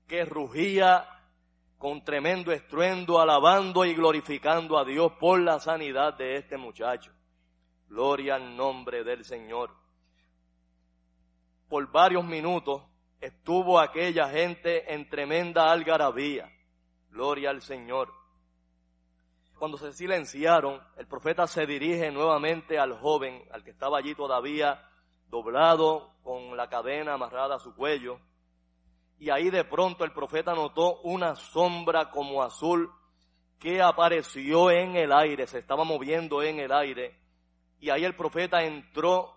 que 0.05 0.23
rugía 0.25 1.07
con 1.77 2.03
tremendo 2.03 2.51
estruendo, 2.51 3.19
alabando 3.19 3.85
y 3.85 3.93
glorificando 3.93 4.77
a 4.77 4.85
Dios 4.85 5.13
por 5.19 5.39
la 5.41 5.59
sanidad 5.59 6.17
de 6.17 6.37
este 6.37 6.57
muchacho. 6.57 7.11
Gloria 7.87 8.35
al 8.35 8.55
nombre 8.55 9.03
del 9.03 9.23
Señor. 9.23 9.71
Por 11.69 11.91
varios 11.91 12.25
minutos 12.25 12.83
estuvo 13.19 13.79
aquella 13.79 14.29
gente 14.29 14.93
en 14.93 15.09
tremenda 15.09 15.71
algarabía. 15.71 16.51
Gloria 17.09 17.49
al 17.49 17.61
Señor. 17.61 18.13
Cuando 19.57 19.77
se 19.77 19.91
silenciaron, 19.91 20.79
el 20.97 21.07
profeta 21.07 21.47
se 21.47 21.65
dirige 21.65 22.11
nuevamente 22.11 22.77
al 22.77 22.93
joven, 22.99 23.43
al 23.51 23.63
que 23.63 23.71
estaba 23.71 23.97
allí 23.97 24.13
todavía 24.13 24.87
doblado 25.29 26.13
con 26.21 26.55
la 26.55 26.69
cadena 26.69 27.13
amarrada 27.13 27.55
a 27.55 27.59
su 27.59 27.75
cuello, 27.75 28.19
y 29.19 29.31
ahí 29.31 29.49
de 29.49 29.63
pronto 29.63 30.03
el 30.03 30.11
profeta 30.11 30.53
notó 30.53 31.01
una 31.01 31.35
sombra 31.35 32.11
como 32.11 32.43
azul 32.43 32.91
que 33.57 33.81
apareció 33.81 34.69
en 34.69 34.95
el 34.95 35.11
aire, 35.11 35.47
se 35.47 35.57
estaba 35.57 35.83
moviendo 35.83 36.43
en 36.43 36.59
el 36.59 36.71
aire, 36.71 37.19
y 37.79 37.89
ahí 37.89 38.05
el 38.05 38.15
profeta 38.15 38.63
entró 38.63 39.33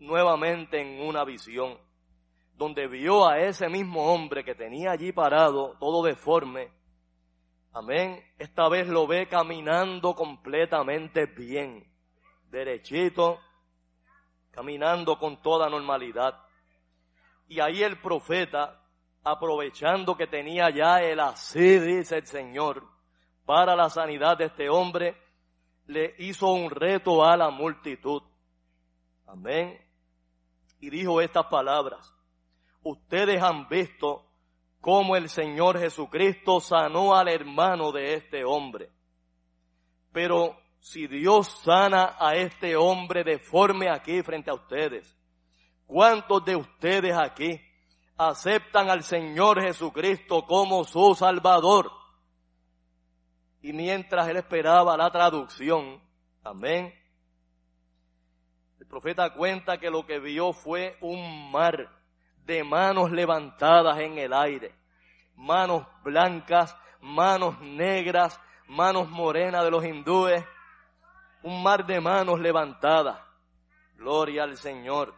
nuevamente 0.00 0.80
en 0.80 1.06
una 1.06 1.24
visión, 1.24 1.78
donde 2.54 2.88
vio 2.88 3.28
a 3.28 3.38
ese 3.38 3.68
mismo 3.68 4.12
hombre 4.12 4.42
que 4.42 4.56
tenía 4.56 4.90
allí 4.90 5.12
parado, 5.12 5.76
todo 5.78 6.02
deforme, 6.02 6.72
amén, 7.72 8.24
esta 8.38 8.68
vez 8.68 8.88
lo 8.88 9.06
ve 9.06 9.28
caminando 9.28 10.14
completamente 10.14 11.26
bien, 11.26 11.86
derechito, 12.50 13.40
caminando 14.50 15.18
con 15.18 15.40
toda 15.42 15.68
normalidad. 15.68 16.38
Y 17.48 17.60
ahí 17.60 17.82
el 17.82 18.00
profeta 18.00 18.80
aprovechando 19.22 20.16
que 20.16 20.26
tenía 20.26 20.70
ya 20.70 20.98
el 20.98 21.20
así, 21.20 21.78
dice 21.78 22.18
el 22.18 22.26
Señor, 22.26 22.84
para 23.44 23.76
la 23.76 23.90
sanidad 23.90 24.38
de 24.38 24.46
este 24.46 24.68
hombre, 24.68 25.16
le 25.86 26.14
hizo 26.18 26.52
un 26.52 26.70
reto 26.70 27.24
a 27.24 27.36
la 27.36 27.50
multitud. 27.50 28.22
Amén. 29.26 29.78
Y 30.78 30.88
dijo 30.88 31.20
estas 31.20 31.46
palabras. 31.46 32.14
Ustedes 32.82 33.42
han 33.42 33.68
visto 33.68 34.29
cómo 34.80 35.16
el 35.16 35.28
Señor 35.28 35.78
Jesucristo 35.78 36.60
sanó 36.60 37.14
al 37.14 37.28
hermano 37.28 37.92
de 37.92 38.14
este 38.14 38.44
hombre. 38.44 38.90
Pero 40.12 40.56
si 40.80 41.06
Dios 41.06 41.60
sana 41.62 42.16
a 42.18 42.34
este 42.34 42.76
hombre 42.76 43.24
deforme 43.24 43.88
aquí 43.90 44.22
frente 44.22 44.50
a 44.50 44.54
ustedes, 44.54 45.16
¿cuántos 45.86 46.44
de 46.44 46.56
ustedes 46.56 47.16
aquí 47.16 47.60
aceptan 48.28 48.90
al 48.90 49.02
Señor 49.02 49.62
Jesucristo 49.62 50.44
como 50.44 50.84
su 50.84 51.14
Salvador. 51.14 51.90
Y 53.62 53.72
mientras 53.72 54.28
él 54.28 54.36
esperaba 54.36 54.94
la 54.96 55.10
traducción, 55.10 56.02
amén, 56.44 56.94
el 58.78 58.86
profeta 58.86 59.32
cuenta 59.32 59.78
que 59.78 59.90
lo 59.90 60.04
que 60.04 60.18
vio 60.18 60.52
fue 60.52 60.98
un 61.00 61.50
mar 61.50 61.88
de 62.50 62.64
manos 62.64 63.12
levantadas 63.12 63.96
en 64.00 64.18
el 64.18 64.32
aire, 64.32 64.74
manos 65.36 65.86
blancas, 66.02 66.76
manos 67.00 67.60
negras, 67.60 68.40
manos 68.66 69.08
morenas 69.08 69.62
de 69.62 69.70
los 69.70 69.84
hindúes, 69.84 70.44
un 71.44 71.62
mar 71.62 71.86
de 71.86 72.00
manos 72.00 72.40
levantadas. 72.40 73.20
Gloria 73.94 74.42
al 74.42 74.56
Señor. 74.56 75.14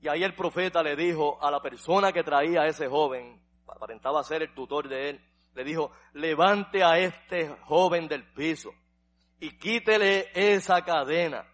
Y 0.00 0.06
ahí 0.06 0.22
el 0.22 0.36
profeta 0.36 0.84
le 0.84 0.94
dijo 0.94 1.44
a 1.44 1.50
la 1.50 1.60
persona 1.60 2.12
que 2.12 2.22
traía 2.22 2.60
a 2.60 2.68
ese 2.68 2.86
joven, 2.86 3.42
aparentaba 3.66 4.22
ser 4.22 4.42
el 4.42 4.54
tutor 4.54 4.88
de 4.88 5.10
él, 5.10 5.20
le 5.54 5.64
dijo, 5.64 5.90
levante 6.12 6.84
a 6.84 6.96
este 6.98 7.48
joven 7.64 8.06
del 8.06 8.22
piso 8.34 8.70
y 9.40 9.58
quítele 9.58 10.30
esa 10.32 10.82
cadena. 10.84 11.44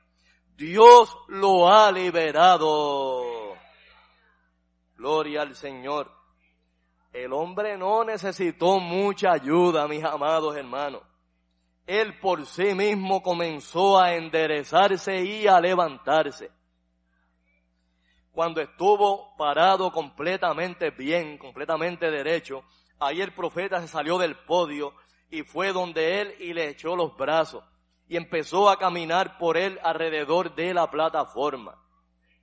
Dios 0.54 1.16
lo 1.28 1.66
ha 1.72 1.90
liberado. 1.90 3.39
Gloria 5.00 5.42
al 5.42 5.56
Señor. 5.56 6.12
El 7.12 7.32
hombre 7.32 7.76
no 7.76 8.04
necesitó 8.04 8.78
mucha 8.78 9.32
ayuda, 9.32 9.88
mis 9.88 10.04
amados 10.04 10.54
hermanos. 10.56 11.02
Él 11.86 12.20
por 12.20 12.46
sí 12.46 12.74
mismo 12.74 13.22
comenzó 13.22 13.98
a 13.98 14.14
enderezarse 14.14 15.24
y 15.24 15.46
a 15.46 15.60
levantarse 15.60 16.50
cuando 18.32 18.60
estuvo 18.60 19.36
parado 19.36 19.90
completamente 19.90 20.90
bien, 20.90 21.36
completamente 21.36 22.10
derecho, 22.10 22.64
ahí 22.98 23.20
el 23.20 23.34
profeta 23.34 23.80
se 23.80 23.88
salió 23.88 24.18
del 24.18 24.36
podio 24.36 24.94
y 25.30 25.42
fue 25.42 25.72
donde 25.72 26.20
él 26.20 26.34
y 26.38 26.52
le 26.52 26.68
echó 26.68 26.94
los 26.96 27.16
brazos 27.16 27.64
y 28.08 28.16
empezó 28.16 28.70
a 28.70 28.78
caminar 28.78 29.38
por 29.38 29.56
él 29.56 29.78
alrededor 29.82 30.54
de 30.54 30.74
la 30.74 30.90
plataforma. 30.90 31.76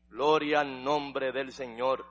Gloria 0.10 0.62
al 0.62 0.84
nombre 0.84 1.32
del 1.32 1.52
Señor. 1.52 2.06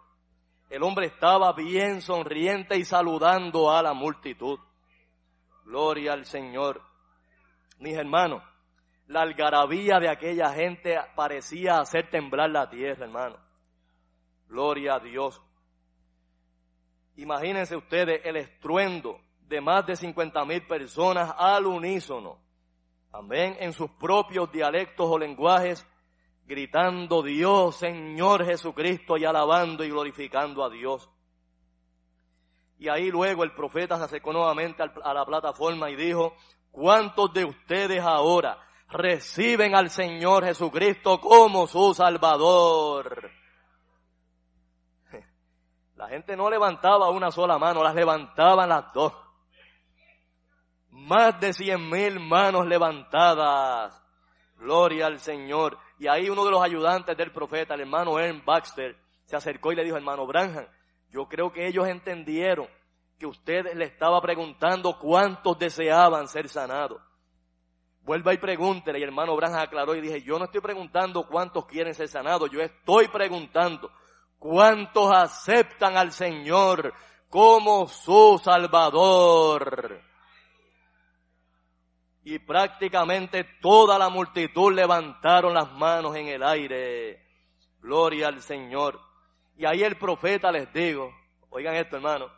El 0.68 0.83
hombre 0.83 1.07
estaba 1.07 1.52
bien 1.52 2.02
sonriente 2.02 2.76
y 2.76 2.85
saludando 2.85 3.70
a 3.70 3.83
la 3.83 3.94
multitud. 3.94 4.59
Gloria 5.64 6.12
al 6.12 6.24
Señor. 6.24 6.83
Mis 7.79 7.96
hermanos, 7.96 8.42
la 9.07 9.22
algarabía 9.22 9.98
de 10.00 10.09
aquella 10.09 10.50
gente 10.52 10.98
parecía 11.14 11.79
hacer 11.79 12.11
temblar 12.11 12.50
la 12.50 12.68
tierra, 12.68 13.05
hermano. 13.05 13.37
Gloria 14.48 14.94
a 14.94 15.00
Dios. 15.00 15.40
Imagínense 17.16 17.76
ustedes 17.76 18.20
el 18.24 18.37
estruendo 18.37 19.20
de 19.40 19.61
más 19.61 19.87
de 19.87 19.96
50 19.96 20.44
mil 20.44 20.66
personas 20.66 21.33
al 21.38 21.66
unísono. 21.66 22.38
Amén. 23.12 23.57
En 23.61 23.72
sus 23.72 23.90
propios 23.92 24.50
dialectos 24.50 25.07
o 25.09 25.18
lenguajes, 25.18 25.87
gritando 26.47 27.23
Dios, 27.23 27.77
Señor 27.77 28.45
Jesucristo, 28.45 29.17
y 29.17 29.25
alabando 29.25 29.85
y 29.85 29.91
glorificando 29.91 30.65
a 30.65 30.71
Dios. 30.71 31.11
Y 32.79 32.89
ahí 32.89 33.11
luego 33.11 33.43
el 33.43 33.53
profeta 33.53 33.97
se 33.97 34.05
acercó 34.05 34.33
nuevamente 34.33 34.83
a 34.83 35.15
la 35.15 35.25
plataforma 35.25 35.91
y 35.91 35.97
dijo, 35.97 36.35
¿cuántos 36.71 37.33
de 37.33 37.45
ustedes 37.45 38.03
ahora 38.03 38.59
reciben 38.89 39.75
al 39.75 39.91
Señor 39.91 40.45
Jesucristo 40.45 41.21
como 41.21 41.67
su 41.67 41.95
Salvador? 41.95 43.31
La 45.97 46.09
gente 46.09 46.37
no 46.37 46.51
levantaba 46.51 47.09
una 47.11 47.31
sola 47.31 47.59
mano, 47.59 47.83
las 47.83 47.95
levantaban 47.95 48.69
las 48.69 48.93
dos. 48.93 49.13
Más 50.91 51.41
de 51.41 51.53
cien 51.53 51.91
mil 51.91 52.21
manos 52.21 52.67
levantadas. 52.67 54.03
Gloria 54.57 55.07
al 55.07 55.19
Señor. 55.19 55.79
Y 55.99 56.09
ahí 56.09 56.29
uno 56.29 56.45
de 56.45 56.51
los 56.51 56.63
ayudantes 56.63 57.17
del 57.17 57.33
profeta, 57.33 57.75
el 57.75 57.83
hermano 57.83 58.19
Ern 58.19 58.43
Baxter, 58.45 58.97
se 59.25 59.37
acercó 59.37 59.73
y 59.73 59.77
le 59.77 59.85
dijo, 59.85 59.97
hermano 59.97 60.27
Branham, 60.27 60.67
yo 61.11 61.27
creo 61.27 61.53
que 61.53 61.67
ellos 61.67 61.87
entendieron 61.89 62.69
que 63.19 63.27
usted 63.27 63.75
le 63.75 63.87
estaba 63.87 64.21
preguntando 64.21 64.99
cuántos 64.99 65.59
deseaban 65.59 66.29
ser 66.29 66.49
sanados. 66.49 67.01
Vuelva 68.03 68.35
y 68.35 68.39
pregúntele. 68.39 69.01
Y 69.01 69.03
hermano 69.03 69.35
Branham 69.35 69.61
aclaró 69.61 69.95
y 69.95 70.01
dije, 70.01 70.23
yo 70.23 70.39
no 70.39 70.45
estoy 70.45 70.61
preguntando 70.61 71.27
cuántos 71.27 71.67
quieren 71.67 71.95
ser 71.95 72.09
sanados, 72.09 72.51
yo 72.51 72.61
estoy 72.61 73.09
preguntando 73.09 73.91
¿Cuántos 74.39 75.11
aceptan 75.13 75.97
al 75.97 76.13
Señor 76.13 76.93
como 77.29 77.89
su 77.89 78.41
Salvador? 78.43 80.01
Y 82.27 82.41
prácticamente 82.41 83.45
toda 83.61 83.97
la 84.01 84.09
multitud 84.09 84.73
levantaron 84.73 85.55
las 85.55 85.71
manos 85.71 86.17
en 86.17 86.27
el 86.27 86.43
aire. 86.43 87.25
Gloria 87.79 88.27
al 88.27 88.43
Señor. 88.43 89.01
Y 89.57 89.65
ahí 89.65 89.85
el 89.85 89.97
profeta 89.97 90.51
les 90.51 90.73
digo, 90.73 91.15
oigan 91.51 91.77
esto 91.77 91.95
hermano, 91.95 92.29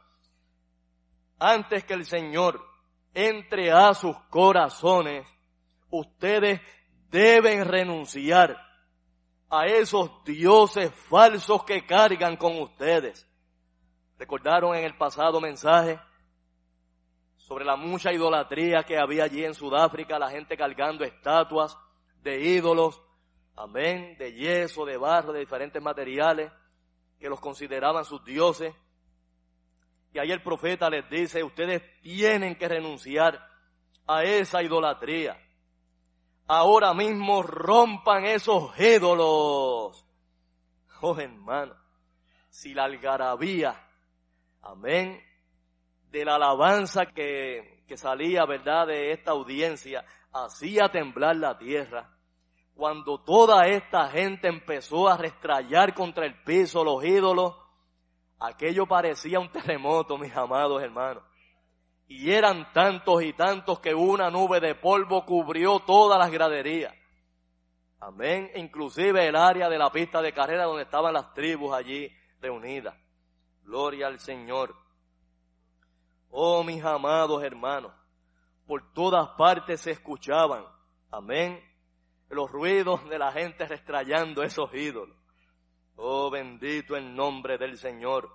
antes 1.39 1.85
que 1.85 1.95
el 1.95 2.05
Señor 2.05 2.63
entre 3.15 3.73
a 3.73 3.95
sus 3.95 4.15
corazones, 4.29 5.27
ustedes 5.89 6.61
deben 7.09 7.65
renunciar 7.65 8.59
a 9.49 9.65
esos 9.65 10.23
dioses 10.23 10.93
falsos 11.09 11.65
que 11.65 11.87
cargan 11.87 12.37
con 12.37 12.61
ustedes. 12.61 13.27
¿Recordaron 14.19 14.77
en 14.77 14.85
el 14.85 14.99
pasado 14.99 15.41
mensaje 15.41 15.99
sobre 17.49 17.65
la 17.65 17.77
mucha 17.77 18.13
idolatría 18.13 18.83
que 18.83 18.99
había 18.99 19.25
allí 19.25 19.43
en 19.43 19.55
Sudáfrica, 19.55 20.19
la 20.19 20.29
gente 20.29 20.55
cargando 20.55 21.03
estatuas 21.03 21.79
de 22.23 22.41
ídolos, 22.41 23.01
amén, 23.57 24.19
de 24.19 24.35
yeso, 24.35 24.85
de 24.85 24.99
barro, 24.99 25.33
de 25.33 25.41
diferentes 25.41 25.83
materiales, 25.83 26.53
que 27.19 27.31
los 27.31 27.41
consideraban 27.41 28.05
sus 28.05 28.23
dioses? 28.23 28.75
Y 30.13 30.19
ahí 30.19 30.31
el 30.31 30.43
profeta 30.43 30.91
les 30.91 31.09
dice, 31.09 31.43
ustedes 31.43 31.83
tienen 32.03 32.55
que 32.57 32.69
renunciar 32.69 33.41
a 34.07 34.25
esa 34.25 34.63
idolatría 34.63 35.39
ahora 36.49 36.95
mismo 36.95 37.43
rompan 37.43 38.25
esos 38.25 38.79
ídolos. 38.81 40.05
Oh 41.01 41.17
hermano, 41.19 41.77
si 42.49 42.75
la 42.75 42.85
algarabía, 42.85 43.89
amén, 44.63 45.23
de 46.11 46.25
la 46.25 46.37
alabanza 46.37 47.07
que, 47.07 47.85
que 47.87 47.97
salía, 47.97 48.45
¿verdad?, 48.45 48.87
de 48.87 49.13
esta 49.13 49.33
audiencia, 49.33 50.05
hacía 50.33 50.89
temblar 50.89 51.37
la 51.37 51.59
tierra. 51.59 52.11
Cuando 52.75 53.19
toda 53.19 53.67
esta 53.67 54.09
gente 54.09 54.49
empezó 54.49 55.09
a 55.09 55.17
restrayar 55.17 55.95
contra 55.95 56.27
el 56.27 56.43
piso 56.45 56.85
los 56.85 57.05
ídolos, 57.05 57.57
aquello 58.39 58.87
parecía 58.87 59.41
un 59.41 59.51
terremoto, 59.51 60.17
mis 60.17 60.35
amados 60.37 60.83
hermanos. 60.83 61.25
Y 62.07 62.31
eran 62.33 62.73
tantos 62.73 63.23
y 63.23 63.33
tantos 63.33 63.81
que 63.81 63.95
una 63.95 64.31
nube 64.31 64.61
de 64.61 64.75
polvo 64.75 65.27
cubrió 65.27 65.81
todas 65.81 66.19
las 66.19 66.31
graderías. 66.31 66.95
Amén. 68.01 68.51
Inclusive 68.55 69.27
el 69.27 69.37
área 69.37 69.69
de 69.69 69.77
la 69.77 69.91
pista 69.91 70.23
de 70.23 70.33
carrera 70.33 70.65
donde 70.65 70.85
estaban 70.85 71.13
las 71.13 71.35
tribus 71.35 71.75
allí 71.75 72.11
reunidas. 72.41 72.95
Gloria 73.63 74.07
al 74.07 74.21
Señor. 74.21 74.75
Oh 76.31 76.63
mis 76.63 76.85
amados 76.85 77.43
hermanos, 77.43 77.93
por 78.67 78.93
todas 78.93 79.29
partes 79.31 79.81
se 79.81 79.93
escuchaban. 79.93 80.65
Amén. 81.11 81.63
Los 82.29 82.51
ruidos 82.51 83.09
de 83.09 83.19
la 83.19 83.33
gente 83.33 83.67
restrayando 83.67 84.43
esos 84.43 84.73
ídolos. 84.75 85.17
Oh 85.97 86.31
bendito 86.31 86.97
el 86.97 87.15
nombre 87.15 87.59
del 87.59 87.79
Señor. 87.79 88.31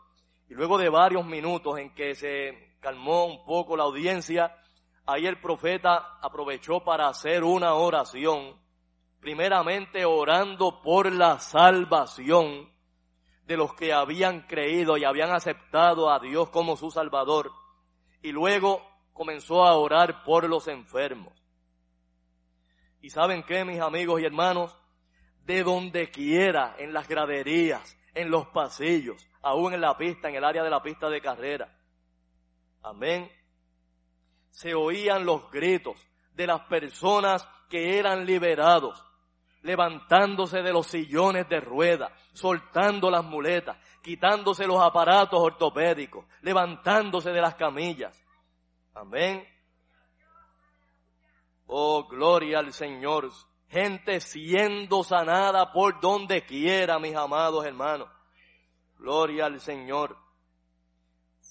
Y 0.50 0.56
luego 0.56 0.78
de 0.78 0.90
varios 0.90 1.26
minutos 1.26 1.78
en 1.80 1.94
que 1.94 2.16
se 2.16 2.76
calmó 2.80 3.26
un 3.26 3.46
poco 3.46 3.78
la 3.78 3.84
audiencia, 3.84 4.56
ahí 5.06 5.26
el 5.26 5.40
profeta 5.40 6.18
aprovechó 6.22 6.84
para 6.84 7.08
hacer 7.08 7.44
una 7.44 7.76
oración, 7.76 8.60
primeramente 9.20 10.04
orando 10.04 10.82
por 10.82 11.12
la 11.12 11.40
salvación 11.40 12.70
de 13.46 13.58
los 13.58 13.74
que 13.74 13.94
habían 13.94 14.42
creído 14.42 14.98
y 14.98 15.06
habían 15.06 15.32
aceptado 15.32 16.12
a 16.12 16.20
Dios 16.20 16.50
como 16.50 16.76
su 16.76 16.92
Salvador, 16.92 17.52
y 18.24 18.32
luego 18.32 18.82
comenzó 19.14 19.64
a 19.64 19.76
orar 19.78 20.24
por 20.24 20.50
los 20.50 20.68
enfermos. 20.68 21.34
Y 23.02 23.12
saben 23.12 23.44
qué, 23.44 23.64
mis 23.64 23.80
amigos 23.80 24.20
y 24.22 24.26
hermanos, 24.26 24.76
de 25.46 25.62
donde 25.64 26.10
quiera, 26.10 26.76
en 26.80 26.94
las 26.94 27.08
graderías, 27.08 27.96
en 28.16 28.32
los 28.32 28.48
pasillos, 28.48 29.30
aún 29.44 29.74
en 29.74 29.82
la 29.82 29.96
pista, 29.98 30.30
en 30.30 30.36
el 30.36 30.44
área 30.44 30.64
de 30.64 30.70
la 30.72 30.82
pista 30.82 31.10
de 31.10 31.22
carrera, 31.22 31.78
Amén. 32.84 33.32
Se 34.50 34.76
oían 34.76 35.26
los 35.26 35.50
gritos 35.50 35.96
de 36.34 36.46
las 36.46 36.62
personas 36.68 37.48
que 37.70 37.98
eran 37.98 38.26
liberados, 38.26 39.04
levantándose 39.62 40.62
de 40.62 40.74
los 40.74 40.88
sillones 40.88 41.48
de 41.48 41.62
rueda, 41.62 42.14
soltando 42.34 43.10
las 43.10 43.24
muletas, 43.24 43.78
quitándose 44.04 44.68
los 44.68 44.80
aparatos 44.82 45.40
ortopédicos, 45.40 46.26
levantándose 46.42 47.32
de 47.32 47.42
las 47.42 47.56
camillas. 47.56 48.22
Amén. 48.94 49.48
Oh, 51.66 52.08
gloria 52.08 52.60
al 52.60 52.74
Señor. 52.74 53.32
Gente 53.70 54.20
siendo 54.20 55.04
sanada 55.04 55.72
por 55.72 56.00
donde 56.00 56.46
quiera, 56.46 57.00
mis 57.00 57.16
amados 57.16 57.66
hermanos. 57.66 58.10
Gloria 59.00 59.46
al 59.46 59.60
Señor 59.60 60.16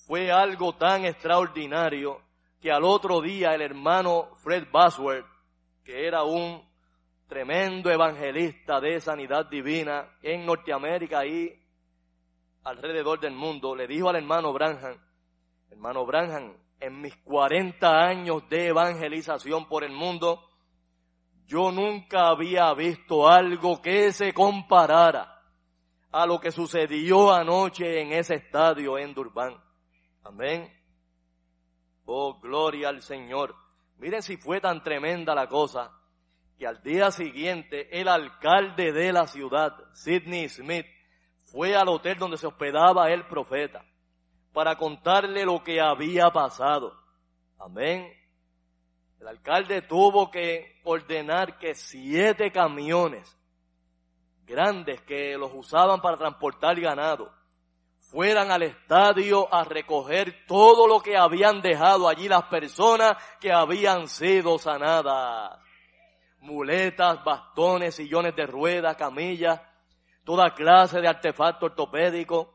fue 0.07 0.31
algo 0.31 0.75
tan 0.75 1.05
extraordinario 1.05 2.21
que 2.61 2.71
al 2.71 2.85
otro 2.85 3.21
día 3.21 3.55
el 3.55 3.63
hermano 3.63 4.29
Fred 4.37 4.69
Bosworth, 4.71 5.27
que 5.85 6.07
era 6.07 6.23
un 6.23 6.63
tremendo 7.27 7.91
evangelista 7.91 8.81
de 8.81 9.01
sanidad 9.01 9.47
divina 9.47 10.17
en 10.23 10.45
Norteamérica 10.45 11.25
y 11.25 11.62
alrededor 12.65 13.21
del 13.21 13.35
mundo, 13.35 13.75
le 13.75 13.87
dijo 13.87 14.09
al 14.09 14.17
hermano 14.17 14.53
Branham, 14.53 14.97
hermano 15.71 16.07
Branham, 16.07 16.55
en 16.81 17.01
mis 17.01 17.17
40 17.19 17.89
años 17.89 18.49
de 18.49 18.69
evangelización 18.69 19.69
por 19.69 19.85
el 19.85 19.93
mundo, 19.93 20.43
yo 21.47 21.71
nunca 21.71 22.29
había 22.29 22.73
visto 22.75 23.29
algo 23.29 23.81
que 23.81 24.13
se 24.13 24.33
comparara 24.33 25.41
a 26.11 26.27
lo 26.27 26.41
que 26.41 26.51
sucedió 26.51 27.33
anoche 27.33 28.01
en 28.01 28.13
ese 28.13 28.35
estadio 28.35 28.99
en 28.99 29.15
Durban. 29.15 29.57
Amén. 30.25 30.71
Oh, 32.05 32.39
gloria 32.41 32.89
al 32.89 33.03
Señor. 33.03 33.55
Miren 33.99 34.23
si 34.23 34.37
fue 34.37 34.61
tan 34.61 34.83
tremenda 34.83 35.35
la 35.35 35.49
cosa 35.49 35.93
que 36.59 36.67
al 36.67 36.83
día 36.83 37.11
siguiente 37.11 37.89
el 37.99 38.09
alcalde 38.09 38.93
de 38.93 39.13
la 39.13 39.27
ciudad, 39.27 39.73
Sidney 39.95 40.49
Smith, 40.49 40.87
fue 41.53 41.77
al 41.77 41.89
hotel 41.89 42.19
donde 42.19 42.39
se 42.39 42.47
hospedaba 42.47 43.11
el 43.11 43.27
profeta 43.27 43.85
para 44.55 44.77
contarle 44.77 45.45
lo 45.45 45.63
que 45.63 45.81
había 45.81 46.31
pasado. 46.31 46.95
Amén. 47.59 48.11
El 49.21 49.29
alcalde 49.29 49.83
tuvo 49.83 50.31
que 50.31 50.81
ordenar 50.83 51.59
que 51.59 51.75
siete 51.75 52.51
camiones 52.51 53.39
grandes 54.45 55.01
que 55.03 55.37
los 55.37 55.53
usaban 55.55 56.01
para 56.01 56.17
transportar 56.17 56.81
ganado 56.81 57.31
fueran 58.01 58.51
al 58.51 58.63
estadio 58.63 59.53
a 59.55 59.63
recoger 59.63 60.45
todo 60.47 60.87
lo 60.89 61.01
que 61.01 61.17
habían 61.17 61.61
dejado 61.61 62.09
allí 62.09 62.29
las 62.29 62.45
personas 62.45 63.17
que 63.41 63.53
habían 63.53 64.09
sido 64.09 64.59
sanadas. 64.59 65.59
Muletas, 66.41 67.23
bastones, 67.23 67.95
sillones 67.95 68.35
de 68.35 68.47
ruedas, 68.47 68.97
camillas, 68.97 69.61
toda 70.25 70.55
clase 70.55 71.01
de 71.01 71.09
artefacto 71.09 71.67
ortopédico. 71.67 72.55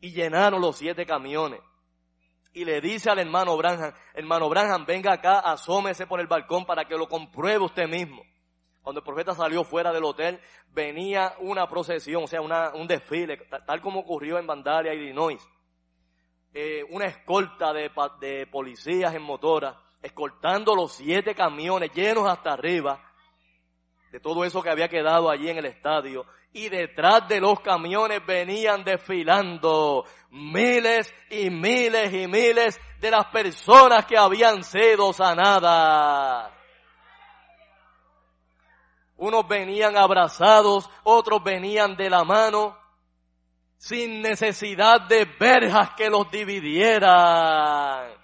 Y 0.00 0.12
llenaron 0.12 0.60
los 0.60 0.76
siete 0.76 1.06
camiones. 1.06 1.60
Y 2.52 2.64
le 2.64 2.80
dice 2.80 3.10
al 3.10 3.18
hermano 3.18 3.56
Branham, 3.56 3.92
hermano 4.14 4.48
Branham, 4.48 4.84
venga 4.86 5.12
acá, 5.12 5.40
asómese 5.40 6.06
por 6.06 6.20
el 6.20 6.26
balcón 6.26 6.64
para 6.64 6.84
que 6.84 6.96
lo 6.96 7.08
compruebe 7.08 7.64
usted 7.64 7.88
mismo 7.88 8.22
cuando 8.86 9.00
el 9.00 9.04
profeta 9.04 9.34
salió 9.34 9.64
fuera 9.64 9.92
del 9.92 10.04
hotel, 10.04 10.38
venía 10.68 11.34
una 11.40 11.68
procesión, 11.68 12.22
o 12.22 12.26
sea, 12.28 12.40
un 12.40 12.86
desfile, 12.86 13.36
tal 13.66 13.80
como 13.80 13.98
ocurrió 13.98 14.38
en 14.38 14.46
Vandalia, 14.46 14.94
Illinois. 14.94 15.44
Eh, 16.54 16.84
una 16.90 17.06
escolta 17.06 17.72
de, 17.72 17.90
de 18.20 18.46
policías 18.46 19.12
en 19.12 19.22
motora, 19.22 19.76
escoltando 20.00 20.76
los 20.76 20.92
siete 20.92 21.34
camiones 21.34 21.90
llenos 21.92 22.28
hasta 22.28 22.52
arriba 22.52 23.02
de 24.16 24.20
todo 24.20 24.46
eso 24.46 24.62
que 24.62 24.70
había 24.70 24.88
quedado 24.88 25.28
allí 25.28 25.50
en 25.50 25.58
el 25.58 25.66
estadio. 25.66 26.24
Y 26.54 26.70
detrás 26.70 27.28
de 27.28 27.38
los 27.38 27.60
camiones 27.60 28.24
venían 28.24 28.82
desfilando 28.82 30.06
miles 30.30 31.12
y 31.28 31.50
miles 31.50 32.14
y 32.14 32.26
miles 32.26 32.80
de 32.98 33.10
las 33.10 33.26
personas 33.26 34.06
que 34.06 34.16
habían 34.16 34.64
sido 34.64 35.12
sanadas. 35.12 36.50
Unos 39.18 39.46
venían 39.46 39.98
abrazados, 39.98 40.88
otros 41.02 41.44
venían 41.44 41.94
de 41.94 42.08
la 42.08 42.24
mano, 42.24 42.74
sin 43.76 44.22
necesidad 44.22 45.02
de 45.02 45.26
verjas 45.38 45.90
que 45.94 46.08
los 46.08 46.30
dividieran. 46.30 48.14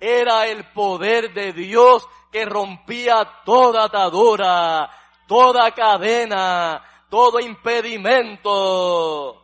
Era 0.00 0.46
el 0.46 0.64
poder 0.72 1.34
de 1.34 1.52
Dios 1.52 2.08
que 2.32 2.44
rompía 2.44 3.42
toda 3.44 3.84
atadura, 3.84 4.90
toda 5.28 5.70
cadena, 5.70 6.82
todo 7.08 7.38
impedimento. 7.38 9.40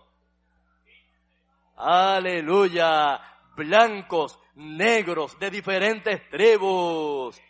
Aleluya. 1.76 3.20
Blancos, 3.54 4.38
negros, 4.54 5.38
de 5.38 5.50
diferentes 5.50 6.28
tribus 6.30 7.40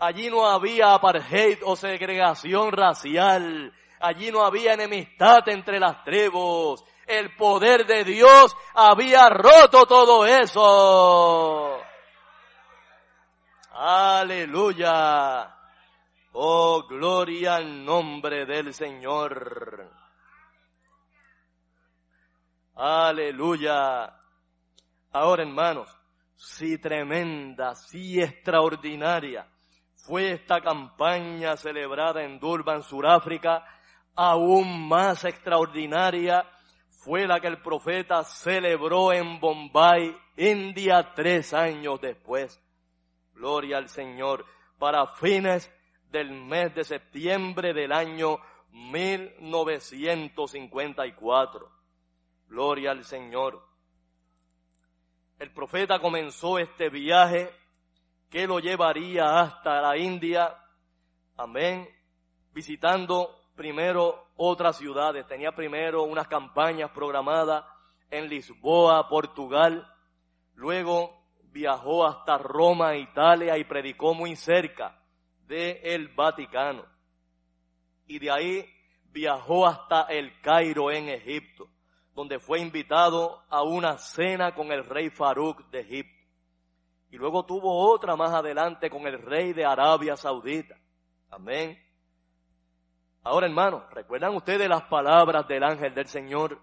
Allí 0.00 0.30
no 0.30 0.46
había 0.46 0.94
apartheid 0.94 1.58
o 1.62 1.76
segregación 1.76 2.72
racial. 2.72 3.70
Allí 4.00 4.32
no 4.32 4.42
había 4.42 4.72
enemistad 4.72 5.46
entre 5.46 5.78
las 5.78 6.02
tribus. 6.04 6.82
El 7.06 7.36
poder 7.36 7.86
de 7.86 8.04
Dios 8.04 8.56
había 8.74 9.28
roto 9.28 9.84
todo 9.84 10.24
eso. 10.24 11.82
Aleluya. 13.82 15.56
Oh, 16.32 16.86
gloria 16.86 17.54
al 17.54 17.82
nombre 17.82 18.44
del 18.44 18.74
Señor. 18.74 19.90
Aleluya. 22.74 24.14
Ahora, 25.12 25.44
hermanos, 25.44 25.88
si 26.36 26.76
tremenda, 26.76 27.74
si 27.74 28.20
extraordinaria 28.20 29.48
fue 29.94 30.32
esta 30.32 30.60
campaña 30.60 31.56
celebrada 31.56 32.22
en 32.22 32.38
Durban, 32.38 32.82
Sudáfrica, 32.82 33.64
aún 34.14 34.88
más 34.88 35.24
extraordinaria 35.24 36.44
fue 37.02 37.26
la 37.26 37.40
que 37.40 37.46
el 37.46 37.62
profeta 37.62 38.24
celebró 38.24 39.10
en 39.14 39.40
Bombay, 39.40 40.14
India, 40.36 41.14
tres 41.14 41.54
años 41.54 41.98
después. 41.98 42.62
Gloria 43.40 43.78
al 43.78 43.88
Señor. 43.88 44.44
Para 44.78 45.06
fines 45.06 45.72
del 46.10 46.30
mes 46.30 46.74
de 46.74 46.84
septiembre 46.84 47.72
del 47.72 47.90
año 47.90 48.38
1954. 48.70 51.70
Gloria 52.48 52.90
al 52.90 53.02
Señor. 53.02 53.66
El 55.38 55.50
profeta 55.52 56.00
comenzó 56.00 56.58
este 56.58 56.90
viaje 56.90 57.50
que 58.28 58.46
lo 58.46 58.58
llevaría 58.58 59.40
hasta 59.40 59.80
la 59.80 59.96
India. 59.96 60.54
Amén. 61.38 61.88
Visitando 62.52 63.40
primero 63.56 64.32
otras 64.36 64.76
ciudades. 64.76 65.26
Tenía 65.26 65.52
primero 65.52 66.02
unas 66.02 66.28
campañas 66.28 66.90
programadas 66.90 67.64
en 68.10 68.28
Lisboa, 68.28 69.08
Portugal. 69.08 69.90
Luego 70.56 71.19
viajó 71.52 72.06
hasta 72.06 72.38
Roma, 72.38 72.96
Italia 72.96 73.58
y 73.58 73.64
predicó 73.64 74.14
muy 74.14 74.36
cerca 74.36 74.98
de 75.46 75.80
el 75.82 76.08
Vaticano. 76.08 76.84
Y 78.06 78.18
de 78.18 78.30
ahí 78.30 78.66
viajó 79.12 79.66
hasta 79.66 80.02
el 80.02 80.40
Cairo 80.40 80.90
en 80.90 81.08
Egipto, 81.08 81.68
donde 82.14 82.38
fue 82.38 82.60
invitado 82.60 83.42
a 83.48 83.62
una 83.62 83.98
cena 83.98 84.54
con 84.54 84.72
el 84.72 84.84
rey 84.84 85.10
Farouk 85.10 85.68
de 85.70 85.80
Egipto. 85.80 86.20
Y 87.10 87.16
luego 87.16 87.44
tuvo 87.44 87.90
otra 87.90 88.14
más 88.14 88.32
adelante 88.32 88.88
con 88.88 89.06
el 89.06 89.20
rey 89.20 89.52
de 89.52 89.64
Arabia 89.64 90.16
Saudita. 90.16 90.76
Amén. 91.28 91.78
Ahora, 93.22 93.46
hermanos, 93.46 93.82
¿recuerdan 93.92 94.34
ustedes 94.34 94.68
las 94.68 94.84
palabras 94.84 95.46
del 95.48 95.64
ángel 95.64 95.94
del 95.94 96.06
Señor 96.06 96.60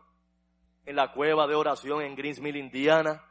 en 0.86 0.96
la 0.96 1.12
cueva 1.12 1.46
de 1.48 1.56
oración 1.56 2.02
en 2.02 2.16
Greensmill, 2.16 2.56
Indiana? 2.56 3.22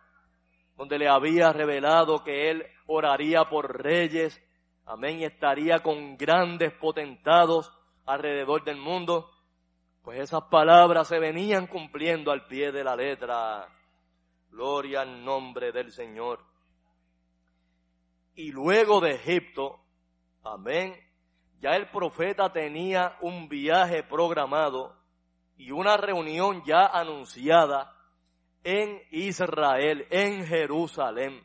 Donde 0.77 0.99
le 0.99 1.09
había 1.09 1.53
revelado 1.53 2.23
que 2.23 2.51
él 2.51 2.67
oraría 2.87 3.49
por 3.49 3.83
reyes, 3.83 4.41
amén, 4.85 5.21
y 5.21 5.25
estaría 5.25 5.81
con 5.81 6.17
grandes 6.17 6.73
potentados 6.75 7.73
alrededor 8.05 8.65
del 8.65 8.77
mundo. 8.77 9.31
Pues 10.03 10.21
esas 10.21 10.45
palabras 10.45 11.09
se 11.09 11.19
venían 11.19 11.67
cumpliendo 11.67 12.31
al 12.31 12.47
pie 12.47 12.73
de 12.73 12.85
la 12.85 12.95
letra. 12.95 13.69
Gloria 14.51 15.01
al 15.01 15.25
nombre 15.25 15.73
del 15.73 15.91
Señor. 15.91 16.41
Y 18.35 18.53
luego 18.53 19.01
de 19.01 19.13
Egipto, 19.13 19.81
amén, 20.45 20.95
ya 21.59 21.75
el 21.75 21.91
profeta 21.91 22.53
tenía 22.53 23.17
un 23.23 23.49
viaje 23.49 24.03
programado 24.03 24.95
y 25.57 25.71
una 25.71 25.97
reunión 25.97 26.63
ya 26.65 26.87
anunciada 26.87 27.96
en 28.67 29.01
Israel, 29.13 30.09
en 30.11 30.45
Jerusalén. 30.45 31.41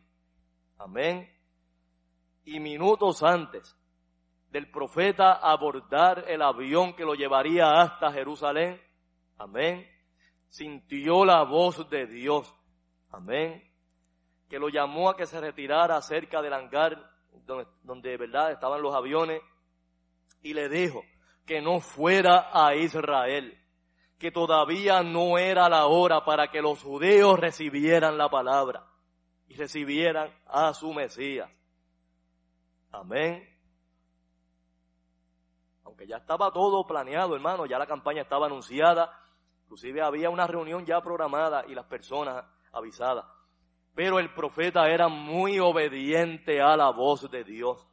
Amén. 0.80 1.32
Y 2.46 2.60
minutos 2.60 3.22
antes 3.22 3.78
del 4.50 4.72
profeta 4.72 5.34
abordar 5.34 6.26
el 6.28 6.42
avión 6.42 6.96
que 6.96 7.06
lo 7.06 7.14
llevaría 7.14 7.80
hasta 7.80 8.12
Jerusalén, 8.12 8.82
amén, 9.38 9.88
sintió 10.48 11.24
la 11.24 11.44
voz 11.44 11.88
de 11.92 12.08
Dios, 12.08 12.52
amén, 13.12 13.72
que 14.50 14.58
lo 14.58 14.70
llamó 14.70 15.08
a 15.08 15.16
que 15.16 15.28
se 15.28 15.40
retirara 15.40 16.02
cerca 16.02 16.42
del 16.42 16.54
hangar 16.54 17.08
donde, 17.46 17.68
donde 17.84 18.18
verdad 18.18 18.52
estaban 18.52 18.82
los 18.82 18.96
aviones 18.96 19.44
y 20.42 20.56
le 20.56 20.70
dijo 20.70 21.04
que 21.46 21.62
no 21.62 21.82
fuera 21.82 22.50
a 22.52 22.74
Israel, 22.74 23.61
que 24.22 24.32
todavía 24.32 25.02
no 25.02 25.40
era 25.40 25.68
la 25.68 25.88
hora 25.88 26.24
para 26.24 26.52
que 26.52 26.62
los 26.62 26.84
judíos 26.84 27.40
recibieran 27.40 28.20
la 28.20 28.30
palabra 28.30 28.86
y 29.48 29.56
recibieran 29.56 30.32
a 30.46 30.76
su 30.76 30.94
Mesías. 30.94 31.50
Amén. 32.92 33.50
Aunque 35.86 36.06
ya 36.06 36.18
estaba 36.18 36.54
todo 36.54 36.86
planeado, 36.86 37.34
hermano, 37.34 37.66
ya 37.66 37.80
la 37.80 37.88
campaña 37.88 38.22
estaba 38.22 38.46
anunciada, 38.46 39.12
inclusive 39.64 40.04
había 40.04 40.30
una 40.30 40.46
reunión 40.46 40.86
ya 40.86 41.02
programada 41.02 41.66
y 41.68 41.74
las 41.74 41.86
personas 41.86 42.46
avisadas. 42.72 43.26
Pero 43.96 44.20
el 44.20 44.32
profeta 44.36 44.88
era 44.88 45.08
muy 45.08 45.58
obediente 45.58 46.62
a 46.62 46.78
la 46.78 46.92
voz 46.92 47.28
de 47.32 47.44
Dios. 47.44 47.88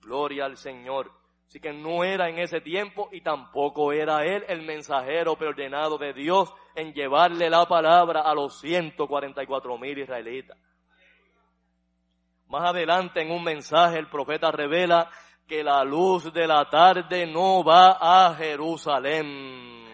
Gloria 0.00 0.46
al 0.46 0.56
Señor. 0.56 1.12
Así 1.46 1.60
que 1.60 1.72
no 1.72 2.02
era 2.02 2.28
en 2.28 2.38
ese 2.38 2.60
tiempo 2.60 3.08
y 3.12 3.20
tampoco 3.20 3.92
era 3.92 4.24
él 4.24 4.44
el 4.48 4.62
mensajero 4.62 5.36
preordenado 5.36 5.96
de 5.96 6.12
Dios 6.12 6.52
en 6.74 6.92
llevarle 6.92 7.48
la 7.48 7.66
palabra 7.66 8.22
a 8.22 8.34
los 8.34 8.58
144 8.60 9.78
mil 9.78 9.98
israelitas. 9.98 10.58
Más 12.48 12.70
adelante 12.70 13.22
en 13.22 13.30
un 13.30 13.44
mensaje 13.44 13.98
el 13.98 14.08
profeta 14.08 14.50
revela 14.50 15.10
que 15.46 15.62
la 15.62 15.84
luz 15.84 16.32
de 16.32 16.46
la 16.46 16.68
tarde 16.68 17.26
no 17.26 17.62
va 17.62 17.98
a 18.00 18.34
Jerusalén. 18.34 19.86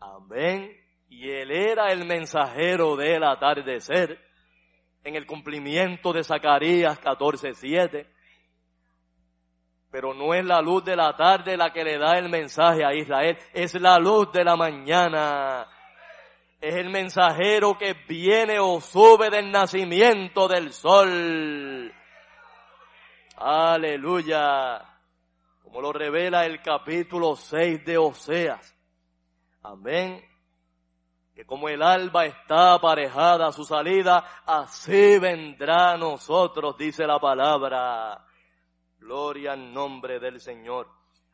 Amén. 0.00 0.72
Y 1.08 1.30
él 1.30 1.50
era 1.50 1.92
el 1.92 2.06
mensajero 2.06 2.96
del 2.96 3.22
atardecer 3.22 4.18
en 5.04 5.14
el 5.16 5.26
cumplimiento 5.26 6.12
de 6.12 6.24
Zacarías 6.24 6.98
14:7 7.00 8.13
pero 9.94 10.12
no 10.12 10.34
es 10.34 10.44
la 10.44 10.60
luz 10.60 10.84
de 10.84 10.96
la 10.96 11.14
tarde 11.14 11.56
la 11.56 11.72
que 11.72 11.84
le 11.84 11.98
da 11.98 12.18
el 12.18 12.28
mensaje 12.28 12.84
a 12.84 12.92
Israel, 12.92 13.38
es 13.52 13.74
la 13.74 13.96
luz 13.96 14.32
de 14.32 14.42
la 14.42 14.56
mañana. 14.56 15.68
Es 16.60 16.74
el 16.74 16.90
mensajero 16.90 17.78
que 17.78 17.94
viene 18.08 18.58
o 18.58 18.80
sube 18.80 19.30
del 19.30 19.52
nacimiento 19.52 20.48
del 20.48 20.72
sol. 20.72 21.94
Aleluya. 23.36 24.82
Como 25.62 25.80
lo 25.80 25.92
revela 25.92 26.44
el 26.44 26.60
capítulo 26.60 27.36
6 27.36 27.84
de 27.84 27.96
Oseas. 27.96 28.76
Amén. 29.62 30.24
Que 31.36 31.46
como 31.46 31.68
el 31.68 31.80
alba 31.80 32.24
está 32.24 32.74
aparejada 32.74 33.46
a 33.46 33.52
su 33.52 33.64
salida, 33.64 34.42
así 34.44 35.20
vendrá 35.20 35.92
a 35.92 35.96
nosotros, 35.96 36.76
dice 36.76 37.06
la 37.06 37.20
palabra. 37.20 38.24
Gloria 39.04 39.52
al 39.52 39.70
nombre 39.70 40.18
del 40.18 40.40
Señor. 40.40 40.88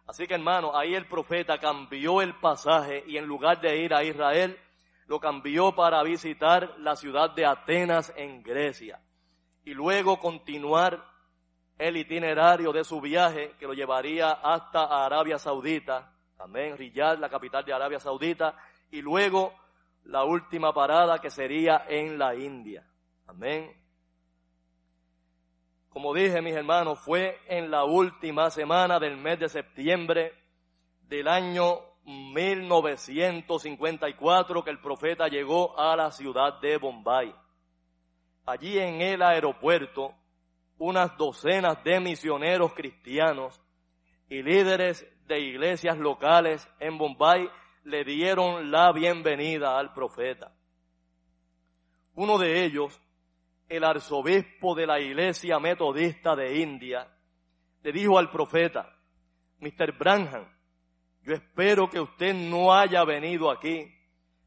Así 0.09 0.27
que 0.27 0.35
hermano, 0.35 0.77
ahí 0.77 0.97
el 0.97 1.07
profeta 1.07 1.57
cambió 1.59 2.21
el 2.21 2.35
pasaje 2.35 3.05
y 3.07 3.17
en 3.17 3.27
lugar 3.27 3.61
de 3.61 3.79
ir 3.79 3.95
a 3.95 4.03
Israel, 4.03 4.59
lo 5.07 5.21
cambió 5.21 5.73
para 5.73 6.03
visitar 6.03 6.75
la 6.79 6.97
ciudad 6.97 7.31
de 7.31 7.47
Atenas 7.47 8.13
en 8.17 8.43
Grecia. 8.43 9.01
Y 9.65 9.73
luego 9.73 10.19
continuar 10.19 11.01
el 11.79 11.97
itinerario 11.97 12.73
de 12.73 12.83
su 12.83 13.01
viaje 13.01 13.55
que 13.57 13.69
lo 13.69 13.73
llevaría 13.73 14.33
hasta 14.33 15.05
Arabia 15.05 15.39
Saudita. 15.39 16.13
Amén. 16.39 16.77
Riyadh, 16.77 17.21
la 17.21 17.29
capital 17.29 17.65
de 17.65 17.73
Arabia 17.73 18.01
Saudita. 18.01 18.57
Y 18.91 19.01
luego 19.01 19.55
la 20.07 20.25
última 20.25 20.73
parada 20.73 21.21
que 21.21 21.31
sería 21.31 21.85
en 21.89 22.19
la 22.19 22.35
India. 22.35 22.85
Amén. 23.29 23.81
Como 25.91 26.15
dije, 26.15 26.41
mis 26.41 26.55
hermanos, 26.55 26.99
fue 27.01 27.39
en 27.49 27.71
la 27.71 27.85
última 27.85 28.49
semana 28.51 28.99
del 29.01 29.17
mes 29.17 29.41
de 29.41 29.49
septiembre 29.49 30.33
del 31.03 31.27
año 31.27 31.81
1954 32.05 34.65
que 34.65 34.71
el 34.71 34.81
profeta 34.81 35.27
llegó 35.27 35.77
a 35.79 35.97
la 35.97 36.13
ciudad 36.13 36.61
de 36.61 36.79
Bombay. 36.79 37.35
Allí 38.47 38.79
en 38.79 39.03
el 39.03 39.21
aeropuerto, 39.21 40.15
unas 40.79 41.17
docenas 41.17 41.83
de 41.83 41.99
misioneros 41.99 42.73
cristianos 42.73 43.61
y 44.29 44.45
líderes 44.45 45.05
de 45.27 45.41
iglesias 45.41 45.99
locales 45.99 46.69
en 46.79 46.99
Bombay 46.99 47.51
le 47.83 48.05
dieron 48.05 48.71
la 48.71 48.93
bienvenida 48.93 49.77
al 49.77 49.93
profeta. 49.93 50.53
Uno 52.15 52.39
de 52.39 52.65
ellos 52.65 53.01
el 53.71 53.85
arzobispo 53.85 54.75
de 54.75 54.85
la 54.85 55.01
iglesia 55.01 55.61
metodista 55.61 56.35
de 56.35 56.59
India, 56.59 57.09
le 57.83 57.93
dijo 57.93 58.19
al 58.19 58.29
profeta, 58.29 58.95
Mr. 59.61 59.97
Branham, 59.97 60.45
yo 61.23 61.35
espero 61.35 61.89
que 61.89 62.01
usted 62.01 62.35
no 62.35 62.75
haya 62.75 63.05
venido 63.05 63.49
aquí 63.49 63.95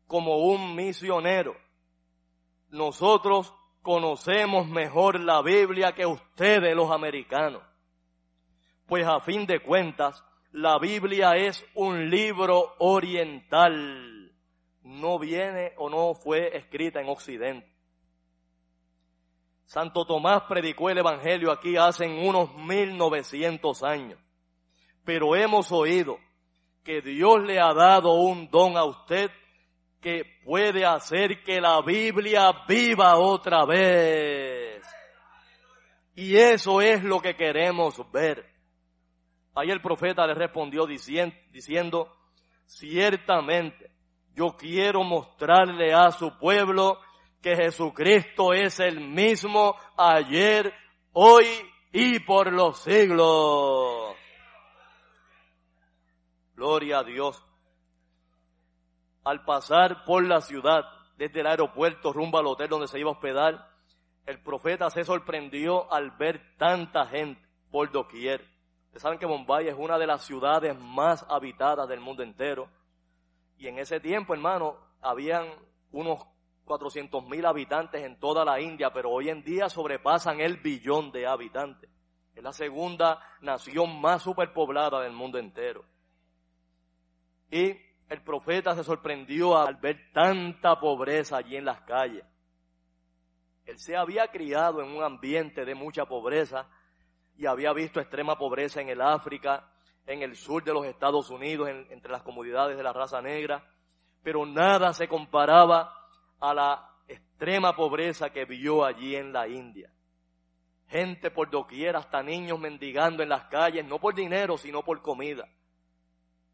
como 0.08 0.40
un 0.40 0.76
misionero. 0.76 1.56
Nosotros 2.70 3.54
conocemos 3.82 4.68
mejor 4.68 5.20
la 5.22 5.42
Biblia 5.42 5.94
que 5.94 6.06
ustedes 6.06 6.76
los 6.76 6.92
americanos. 6.92 7.64
Pues 8.88 9.08
a 9.08 9.22
fin 9.22 9.46
de 9.46 9.62
cuentas, 9.62 10.22
la 10.52 10.78
Biblia 10.80 11.38
es 11.38 11.66
un 11.76 12.10
libro 12.10 12.76
oriental. 12.80 14.34
No 14.82 15.18
viene 15.18 15.72
o 15.78 15.90
no 15.90 16.14
fue 16.14 16.58
escrita 16.58 17.00
en 17.00 17.08
Occidente. 17.08 17.73
Santo 19.66 20.06
Tomás 20.06 20.44
predicó 20.48 20.90
el 20.90 21.00
Evangelio 21.00 21.52
aquí 21.52 21.78
hace 21.78 22.06
unos 22.06 22.54
1900 22.56 23.84
años. 23.84 24.20
Pero 25.04 25.36
hemos 25.36 25.72
oído 25.72 26.18
que 26.84 27.02
Dios 27.02 27.44
le 27.44 27.60
ha 27.60 27.74
dado 27.74 28.14
un 28.14 28.50
don 28.50 28.78
a 28.78 28.84
usted 28.84 29.32
que 30.02 30.26
puede 30.44 30.86
hacer 30.86 31.42
que 31.44 31.62
la 31.62 31.82
Biblia 31.82 32.52
viva 32.68 33.18
otra 33.18 33.66
vez. 33.66 34.86
Y 36.16 36.36
eso 36.36 36.82
es 36.82 37.04
lo 37.04 37.22
que 37.22 37.36
queremos 37.36 38.00
ver. 38.12 38.46
Ahí 39.56 39.72
el 39.72 39.82
profeta 39.82 40.28
le 40.28 40.34
respondió 40.34 40.86
diciendo, 40.86 42.12
ciertamente 42.66 43.92
yo 44.36 44.56
quiero 44.58 45.04
mostrarle 45.04 45.94
a 45.94 46.12
su 46.12 46.38
pueblo 46.38 47.00
que 47.44 47.58
Jesucristo 47.58 48.54
es 48.54 48.80
el 48.80 49.02
mismo 49.02 49.76
ayer, 49.98 50.74
hoy 51.12 51.46
y 51.92 52.20
por 52.22 52.52
los 52.52 52.80
siglos. 52.80 54.16
Gloria 56.56 57.00
a 57.00 57.04
Dios. 57.04 57.46
Al 59.26 59.44
pasar 59.44 60.06
por 60.06 60.26
la 60.26 60.40
ciudad, 60.40 60.86
desde 61.18 61.42
el 61.42 61.48
aeropuerto 61.48 62.14
rumbo 62.14 62.38
al 62.38 62.48
hotel 62.48 62.70
donde 62.70 62.88
se 62.88 63.00
iba 63.00 63.10
a 63.10 63.14
hospedar, 63.14 63.70
el 64.26 64.42
profeta 64.42 64.90
se 64.90 65.04
sorprendió 65.04 65.92
al 65.92 66.12
ver 66.12 66.56
tanta 66.58 67.06
gente 67.08 67.42
por 67.70 67.92
doquier. 67.92 68.42
Ustedes 68.86 69.02
saben 69.02 69.20
que 69.20 69.26
Bombay 69.26 69.68
es 69.68 69.76
una 69.78 69.98
de 69.98 70.08
las 70.08 70.24
ciudades 70.24 70.80
más 70.80 71.26
habitadas 71.30 71.90
del 71.90 72.00
mundo 72.00 72.24
entero. 72.24 72.70
Y 73.58 73.68
en 73.68 73.80
ese 73.80 74.00
tiempo, 74.00 74.34
hermano, 74.34 74.78
habían 75.02 75.48
unos 75.92 76.26
400 76.66 77.28
mil 77.28 77.46
habitantes 77.46 78.04
en 78.04 78.20
toda 78.20 78.46
la 78.46 78.60
India, 78.60 78.92
pero 78.94 79.10
hoy 79.10 79.30
en 79.30 79.44
día 79.44 79.70
sobrepasan 79.70 80.40
el 80.40 80.58
billón 80.58 81.12
de 81.12 81.28
habitantes. 81.28 81.90
Es 82.34 82.44
la 82.44 82.54
segunda 82.54 83.20
nación 83.42 84.00
más 84.02 84.24
superpoblada 84.24 85.02
del 85.02 85.14
mundo 85.14 85.38
entero. 85.38 85.86
Y 87.52 87.76
el 88.10 88.22
profeta 88.24 88.76
se 88.76 88.84
sorprendió 88.84 89.58
al 89.58 89.76
ver 89.76 90.12
tanta 90.14 90.80
pobreza 90.80 91.38
allí 91.38 91.56
en 91.56 91.66
las 91.66 91.82
calles. 91.82 92.24
Él 93.66 93.78
se 93.78 93.96
había 93.96 94.28
criado 94.28 94.82
en 94.82 94.90
un 94.90 95.04
ambiente 95.04 95.64
de 95.64 95.76
mucha 95.76 96.06
pobreza 96.06 96.68
y 97.38 97.46
había 97.46 97.74
visto 97.74 98.00
extrema 98.00 98.38
pobreza 98.38 98.82
en 98.82 98.90
el 98.90 99.02
África, 99.02 99.70
en 100.06 100.22
el 100.22 100.36
sur 100.36 100.64
de 100.64 100.74
los 100.74 100.86
Estados 100.86 101.30
Unidos, 101.30 101.70
entre 101.90 102.12
las 102.12 102.24
comunidades 102.24 102.76
de 102.76 102.84
la 102.84 102.92
raza 102.92 103.22
negra, 103.22 103.64
pero 104.22 104.46
nada 104.46 104.94
se 104.94 105.08
comparaba 105.08 106.03
a 106.44 106.54
la 106.54 106.90
extrema 107.08 107.74
pobreza 107.74 108.30
que 108.30 108.44
vio 108.44 108.84
allí 108.84 109.16
en 109.16 109.32
la 109.32 109.48
India. 109.48 109.90
Gente 110.90 111.32
por 111.32 111.50
doquier, 111.50 111.96
hasta 111.96 112.22
niños 112.22 112.60
mendigando 112.60 113.24
en 113.24 113.30
las 113.30 113.46
calles, 113.46 113.86
no 113.86 113.98
por 113.98 114.14
dinero, 114.14 114.58
sino 114.58 114.84
por 114.84 115.02
comida, 115.02 115.48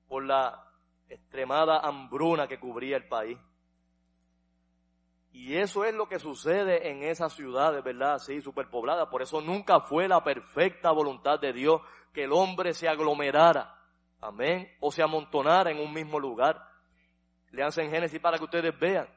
por 0.07 0.23
la 0.23 0.63
extremada 1.09 1.79
hambruna 1.79 2.47
que 2.47 2.59
cubría 2.59 2.97
el 2.97 3.07
país. 3.07 3.39
Y 5.31 5.55
eso 5.55 5.83
es 5.83 5.95
lo 5.95 6.07
que 6.07 6.19
sucede 6.19 6.91
en 6.91 7.01
esas 7.01 7.33
ciudades, 7.33 7.83
¿verdad? 7.83 8.13
Así, 8.13 8.41
superpobladas. 8.41 9.09
Por 9.09 9.23
eso 9.23 9.41
nunca 9.41 9.79
fue 9.79 10.07
la 10.07 10.23
perfecta 10.23 10.91
voluntad 10.91 11.39
de 11.39 11.51
Dios 11.51 11.81
que 12.13 12.25
el 12.25 12.31
hombre 12.31 12.75
se 12.75 12.87
aglomerara. 12.87 13.75
Amén. 14.21 14.69
O 14.81 14.91
se 14.91 15.01
amontonara 15.01 15.71
en 15.71 15.79
un 15.79 15.91
mismo 15.91 16.19
lugar. 16.19 16.63
Leanse 17.49 17.81
en 17.81 17.89
Génesis 17.89 18.19
para 18.19 18.37
que 18.37 18.43
ustedes 18.43 18.77
vean 18.77 19.07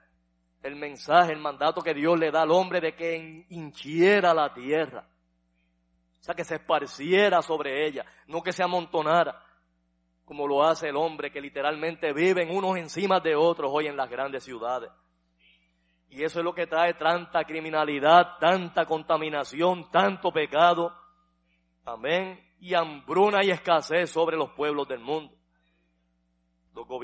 el 0.62 0.76
mensaje, 0.76 1.32
el 1.32 1.40
mandato 1.40 1.82
que 1.82 1.94
Dios 1.94 2.18
le 2.18 2.30
da 2.30 2.42
al 2.42 2.50
hombre 2.52 2.80
de 2.80 2.94
que 2.94 3.46
hinchiera 3.48 4.32
la 4.32 4.54
tierra. 4.54 5.06
O 6.20 6.24
sea, 6.24 6.34
que 6.34 6.44
se 6.44 6.54
esparciera 6.54 7.42
sobre 7.42 7.84
ella, 7.84 8.04
no 8.28 8.42
que 8.42 8.52
se 8.52 8.62
amontonara, 8.62 9.44
como 10.24 10.46
lo 10.46 10.62
hace 10.62 10.88
el 10.88 10.96
hombre 10.96 11.32
que 11.32 11.40
literalmente 11.40 12.12
viven 12.12 12.56
unos 12.56 12.76
encima 12.76 13.18
de 13.18 13.34
otros 13.34 13.72
hoy 13.74 13.88
en 13.88 13.96
las 13.96 14.08
grandes 14.08 14.44
ciudades. 14.44 14.90
Y 16.10 16.22
eso 16.22 16.38
es 16.38 16.44
lo 16.44 16.54
que 16.54 16.66
trae 16.66 16.94
tanta 16.94 17.42
criminalidad, 17.42 18.38
tanta 18.38 18.84
contaminación, 18.84 19.90
tanto 19.90 20.30
pecado. 20.30 20.94
Amén. 21.84 22.38
Y 22.60 22.74
hambruna 22.74 23.42
y 23.42 23.50
escasez 23.50 24.10
sobre 24.10 24.36
los 24.36 24.50
pueblos 24.50 24.86
del 24.86 25.00
mundo. 25.00 25.34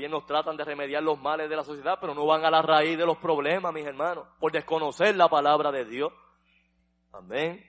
Gobiernos 0.09 0.27
tratan 0.27 0.57
de 0.57 0.65
remediar 0.65 1.03
los 1.03 1.21
males 1.21 1.51
de 1.51 1.57
la 1.57 1.63
sociedad, 1.63 1.99
pero 2.01 2.15
no 2.15 2.25
van 2.25 2.43
a 2.43 2.51
la 2.51 2.63
raíz 2.63 2.97
de 2.97 3.05
los 3.05 3.19
problemas, 3.19 3.75
mis 3.75 3.85
hermanos, 3.85 4.27
por 4.41 4.51
desconocer 4.51 5.15
la 5.15 5.29
palabra 5.29 5.71
de 5.71 5.85
Dios. 5.85 6.11
Amén. 7.13 7.63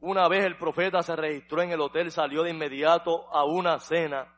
Una 0.00 0.28
vez 0.28 0.44
el 0.44 0.58
profeta 0.58 1.02
se 1.02 1.16
registró 1.16 1.62
en 1.62 1.70
el 1.70 1.80
hotel, 1.80 2.10
salió 2.10 2.42
de 2.42 2.50
inmediato 2.50 3.32
a 3.32 3.44
una 3.44 3.78
cena 3.78 4.30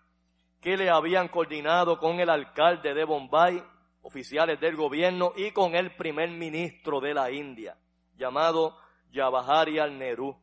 que 0.61 0.77
le 0.77 0.89
habían 0.89 1.27
coordinado 1.27 1.99
con 1.99 2.21
el 2.21 2.31
alcalde 2.31 2.95
de 2.95 3.05
Bombay, 3.05 3.61
oficiales 4.03 4.61
del 4.61 4.77
gobierno 4.77 5.33
y 5.35 5.51
con 5.51 5.75
el 5.75 5.97
primer 5.97 6.31
ministro 6.31 7.01
de 7.01 7.13
la 7.13 7.33
India, 7.33 7.77
llamado 8.15 8.77
Jawaharlal 9.13 9.99
Nehru. 9.99 10.37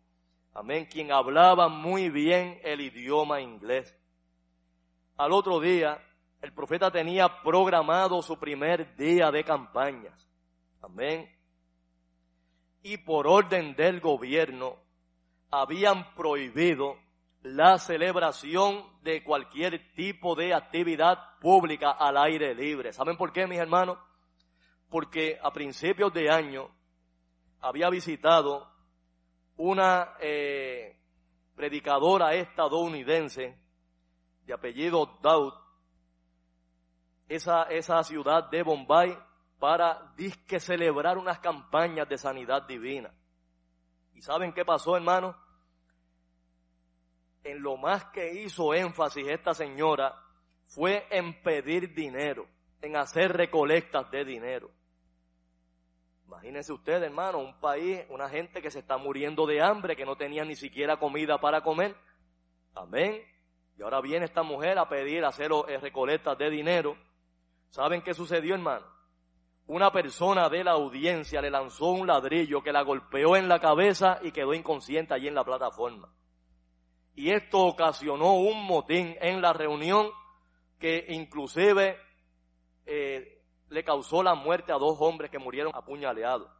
Amén, 0.54 0.86
quien 0.92 1.14
hablaba 1.14 1.70
muy 1.70 2.10
bien 2.10 2.60
el 2.62 2.82
idioma 2.82 3.40
inglés. 3.40 3.99
Al 5.20 5.34
otro 5.34 5.60
día, 5.60 6.02
el 6.42 6.54
profeta 6.54 6.90
tenía 6.90 7.42
programado 7.44 8.22
su 8.22 8.40
primer 8.40 8.96
día 8.96 9.30
de 9.32 9.44
campañas. 9.44 10.14
Amén. 10.82 11.30
Y 12.84 13.00
por 13.00 13.28
orden 13.28 13.76
del 13.76 14.00
gobierno, 14.00 14.78
habían 15.52 16.16
prohibido 16.16 16.96
la 17.42 17.78
celebración 17.80 18.86
de 19.02 19.22
cualquier 19.22 19.92
tipo 19.94 20.36
de 20.36 20.54
actividad 20.54 21.38
pública 21.42 21.92
al 21.92 22.16
aire 22.16 22.56
libre. 22.56 22.94
¿Saben 22.94 23.18
por 23.18 23.34
qué, 23.34 23.46
mis 23.46 23.60
hermanos? 23.60 23.98
Porque 24.90 25.38
a 25.44 25.52
principios 25.52 26.14
de 26.14 26.30
año 26.30 26.70
había 27.60 27.90
visitado 27.90 28.72
una 29.58 30.14
eh, 30.22 30.98
predicadora 31.58 32.36
estadounidense 32.36 33.60
de 34.50 34.56
apellido 34.56 35.20
Daud, 35.22 35.54
esa, 37.28 37.64
esa 37.66 38.04
ciudad 38.04 38.50
de 38.50 38.64
Bombay 38.64 39.16
para 39.60 40.12
disque 40.18 40.60
celebrar 40.60 41.20
unas 41.20 41.38
campañas 41.38 42.10
de 42.10 42.18
sanidad 42.18 42.64
divina. 42.64 43.14
¿Y 44.16 44.24
saben 44.24 44.52
qué 44.52 44.66
pasó, 44.66 44.98
hermano? 44.98 45.38
En 47.44 47.62
lo 47.62 47.78
más 47.78 48.06
que 48.06 48.42
hizo 48.42 48.74
énfasis 48.74 49.28
esta 49.28 49.54
señora 49.54 50.16
fue 50.66 51.06
en 51.12 51.44
pedir 51.44 51.94
dinero, 51.94 52.48
en 52.82 52.98
hacer 52.98 53.32
recolectas 53.32 54.10
de 54.10 54.26
dinero. 54.26 54.72
Imagínense 56.26 56.74
ustedes, 56.74 57.04
hermano, 57.04 57.38
un 57.38 57.60
país, 57.60 58.02
una 58.10 58.28
gente 58.30 58.64
que 58.64 58.72
se 58.72 58.80
está 58.80 58.98
muriendo 58.98 59.46
de 59.46 59.62
hambre, 59.62 59.96
que 59.96 60.06
no 60.06 60.16
tenía 60.16 60.44
ni 60.44 60.56
siquiera 60.56 60.98
comida 60.98 61.40
para 61.40 61.62
comer. 61.62 61.96
Amén. 62.74 63.24
Y 63.80 63.82
ahora 63.82 64.02
viene 64.02 64.26
esta 64.26 64.44
mujer 64.44 64.78
a 64.78 64.90
pedir, 64.90 65.24
a 65.24 65.30
hacer 65.30 65.52
eh, 65.70 65.78
recolectas 65.78 66.38
de 66.38 66.50
dinero. 66.50 66.98
¿Saben 67.70 68.02
qué 68.02 68.14
sucedió, 68.14 68.56
hermano? 68.56 68.86
Una 69.68 69.90
persona 69.90 70.50
de 70.50 70.66
la 70.66 70.72
audiencia 70.72 71.42
le 71.42 71.50
lanzó 71.50 71.92
un 71.92 72.06
ladrillo 72.06 72.62
que 72.62 72.74
la 72.74 72.82
golpeó 72.82 73.38
en 73.38 73.48
la 73.48 73.60
cabeza 73.60 74.20
y 74.22 74.34
quedó 74.34 74.54
inconsciente 74.54 75.14
allí 75.14 75.30
en 75.30 75.36
la 75.36 75.46
plataforma. 75.46 76.10
Y 77.16 77.32
esto 77.32 77.60
ocasionó 77.60 78.34
un 78.34 78.66
motín 78.66 79.16
en 79.22 79.42
la 79.42 79.54
reunión 79.54 80.10
que 80.78 81.06
inclusive 81.08 81.98
eh, 82.86 83.42
le 83.70 83.84
causó 83.86 84.22
la 84.24 84.36
muerte 84.36 84.74
a 84.74 84.78
dos 84.78 84.98
hombres 85.00 85.32
que 85.32 85.40
murieron 85.40 85.72
apuñaleados. 85.74 86.52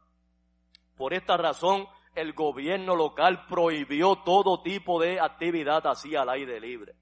Por 0.96 1.12
esta 1.12 1.36
razón, 1.36 1.86
el 2.14 2.32
gobierno 2.32 2.96
local 2.96 3.44
prohibió 3.46 4.16
todo 4.24 4.62
tipo 4.62 4.98
de 4.98 5.20
actividad 5.20 5.86
así 5.86 6.16
al 6.16 6.30
aire 6.30 6.58
libre. 6.58 6.94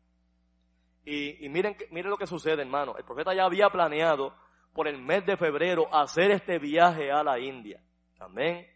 Y, 1.11 1.49
miren, 1.49 1.75
miren 1.91 2.11
lo 2.11 2.19
que 2.19 2.27
sucede, 2.27 2.61
hermano. 2.61 2.95
El 2.99 3.05
profeta 3.05 3.35
ya 3.35 3.45
había 3.45 3.71
planeado 3.71 4.35
por 4.75 4.87
el 4.87 4.99
mes 4.99 5.25
de 5.25 5.39
febrero 5.39 5.89
hacer 5.91 6.31
este 6.31 6.59
viaje 6.59 7.11
a 7.11 7.23
la 7.23 7.39
India. 7.39 7.83
Amén. 8.19 8.67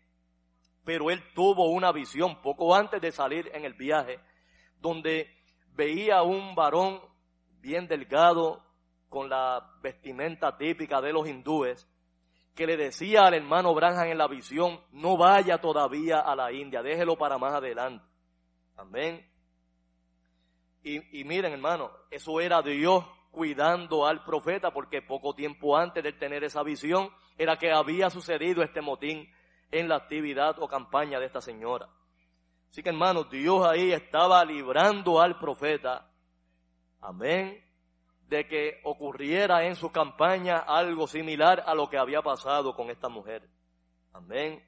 Pero 0.83 1.11
él 1.11 1.23
tuvo 1.35 1.69
una 1.69 1.93
visión 1.93 2.41
poco 2.41 2.75
antes 2.75 3.03
de 3.03 3.13
salir 3.13 3.51
en 3.53 3.67
el 3.67 3.75
viaje, 3.75 4.19
donde 4.81 5.29
veía 5.75 6.23
un 6.23 6.55
varón 6.55 7.03
bien 7.61 7.87
delgado, 7.87 8.65
con 9.11 9.29
la 9.29 9.77
vestimenta 9.83 10.57
típica 10.57 11.03
de 11.03 11.13
los 11.13 11.29
hindúes, 11.29 11.87
que 12.55 12.67
le 12.67 12.79
decía 12.79 13.27
al 13.27 13.35
hermano 13.35 13.75
Branham 13.75 14.07
en 14.07 14.17
la 14.17 14.27
visión, 14.27 14.81
no 14.91 15.19
vaya 15.19 15.59
todavía 15.59 16.21
a 16.21 16.35
la 16.35 16.51
India, 16.51 16.83
déjelo 16.83 17.19
para 17.19 17.37
más 17.37 17.53
adelante. 17.53 18.03
Amén. 18.75 19.32
Y, 20.83 21.21
y 21.21 21.25
miren 21.25 21.53
hermano, 21.53 21.91
eso 22.11 22.41
era 22.41 22.61
Dios 22.63 23.05
cuidando 23.31 24.07
al 24.07 24.25
profeta 24.25 24.73
porque 24.73 25.03
poco 25.03 25.35
tiempo 25.35 25.77
antes 25.77 26.03
de 26.05 26.13
tener 26.13 26.45
esa 26.45 26.63
visión 26.63 27.11
era 27.39 27.57
que 27.57 27.73
había 27.73 28.11
sucedido 28.11 28.63
este 28.63 28.83
motín 28.83 29.29
en 29.71 29.89
la 29.89 29.97
actividad 29.97 30.57
o 30.59 30.69
campaña 30.69 31.19
de 31.19 31.27
esta 31.27 31.41
señora. 31.41 31.89
Así 32.71 32.83
que 32.83 32.91
hermanos, 32.91 33.29
Dios 33.31 33.67
ahí 33.67 33.93
estaba 33.93 34.45
librando 34.45 35.21
al 35.21 35.39
profeta, 35.39 36.11
amén, 37.01 37.63
de 38.29 38.47
que 38.47 38.81
ocurriera 38.85 39.65
en 39.67 39.77
su 39.77 39.91
campaña 39.91 40.59
algo 40.59 41.07
similar 41.07 41.65
a 41.67 41.75
lo 41.75 41.89
que 41.91 41.99
había 41.99 42.23
pasado 42.23 42.75
con 42.75 42.91
esta 42.91 43.09
mujer. 43.09 43.47
Amén. 44.13 44.63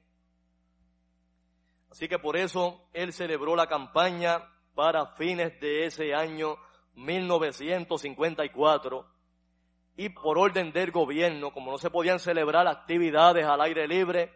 Así 1.89 2.07
que 2.07 2.19
por 2.19 2.35
eso 2.35 2.89
él 2.93 3.13
celebró 3.13 3.55
la 3.55 3.67
campaña 3.67 4.51
para 4.75 5.07
fines 5.15 5.59
de 5.59 5.85
ese 5.85 6.13
año 6.13 6.57
1954 6.95 9.15
y 9.97 10.09
por 10.09 10.37
orden 10.37 10.73
del 10.73 10.91
gobierno, 10.91 11.51
como 11.51 11.71
no 11.71 11.77
se 11.77 11.89
podían 11.89 12.19
celebrar 12.19 12.67
actividades 12.67 13.45
al 13.45 13.61
aire 13.61 13.87
libre, 13.87 14.33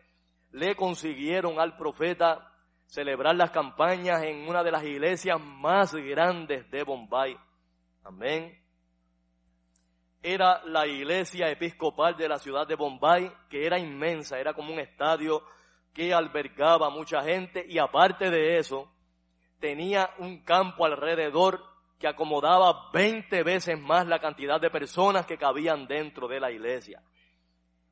le 0.51 0.75
consiguieron 0.75 1.59
al 1.59 1.77
profeta 1.77 2.53
celebrar 2.85 3.35
las 3.35 3.51
campañas 3.51 4.23
en 4.23 4.47
una 4.47 4.63
de 4.63 4.71
las 4.71 4.83
iglesias 4.83 5.39
más 5.39 5.93
grandes 5.93 6.69
de 6.71 6.83
Bombay. 6.83 7.37
Amén. 8.03 8.57
Era 10.23 10.63
la 10.65 10.87
iglesia 10.87 11.49
episcopal 11.49 12.17
de 12.17 12.27
la 12.27 12.39
ciudad 12.39 12.67
de 12.67 12.75
Bombay, 12.75 13.31
que 13.49 13.65
era 13.65 13.77
inmensa, 13.77 14.39
era 14.39 14.53
como 14.53 14.73
un 14.73 14.79
estadio 14.79 15.43
que 15.93 16.13
albergaba 16.13 16.89
mucha 16.89 17.21
gente 17.21 17.65
y 17.67 17.77
aparte 17.77 18.29
de 18.29 18.57
eso, 18.57 18.91
tenía 19.59 20.09
un 20.17 20.43
campo 20.43 20.85
alrededor 20.85 21.61
que 21.99 22.07
acomodaba 22.07 22.89
20 22.93 23.43
veces 23.43 23.79
más 23.79 24.07
la 24.07 24.19
cantidad 24.19 24.59
de 24.59 24.69
personas 24.69 25.25
que 25.25 25.37
cabían 25.37 25.85
dentro 25.85 26.27
de 26.27 26.39
la 26.39 26.51
iglesia. 26.51 27.03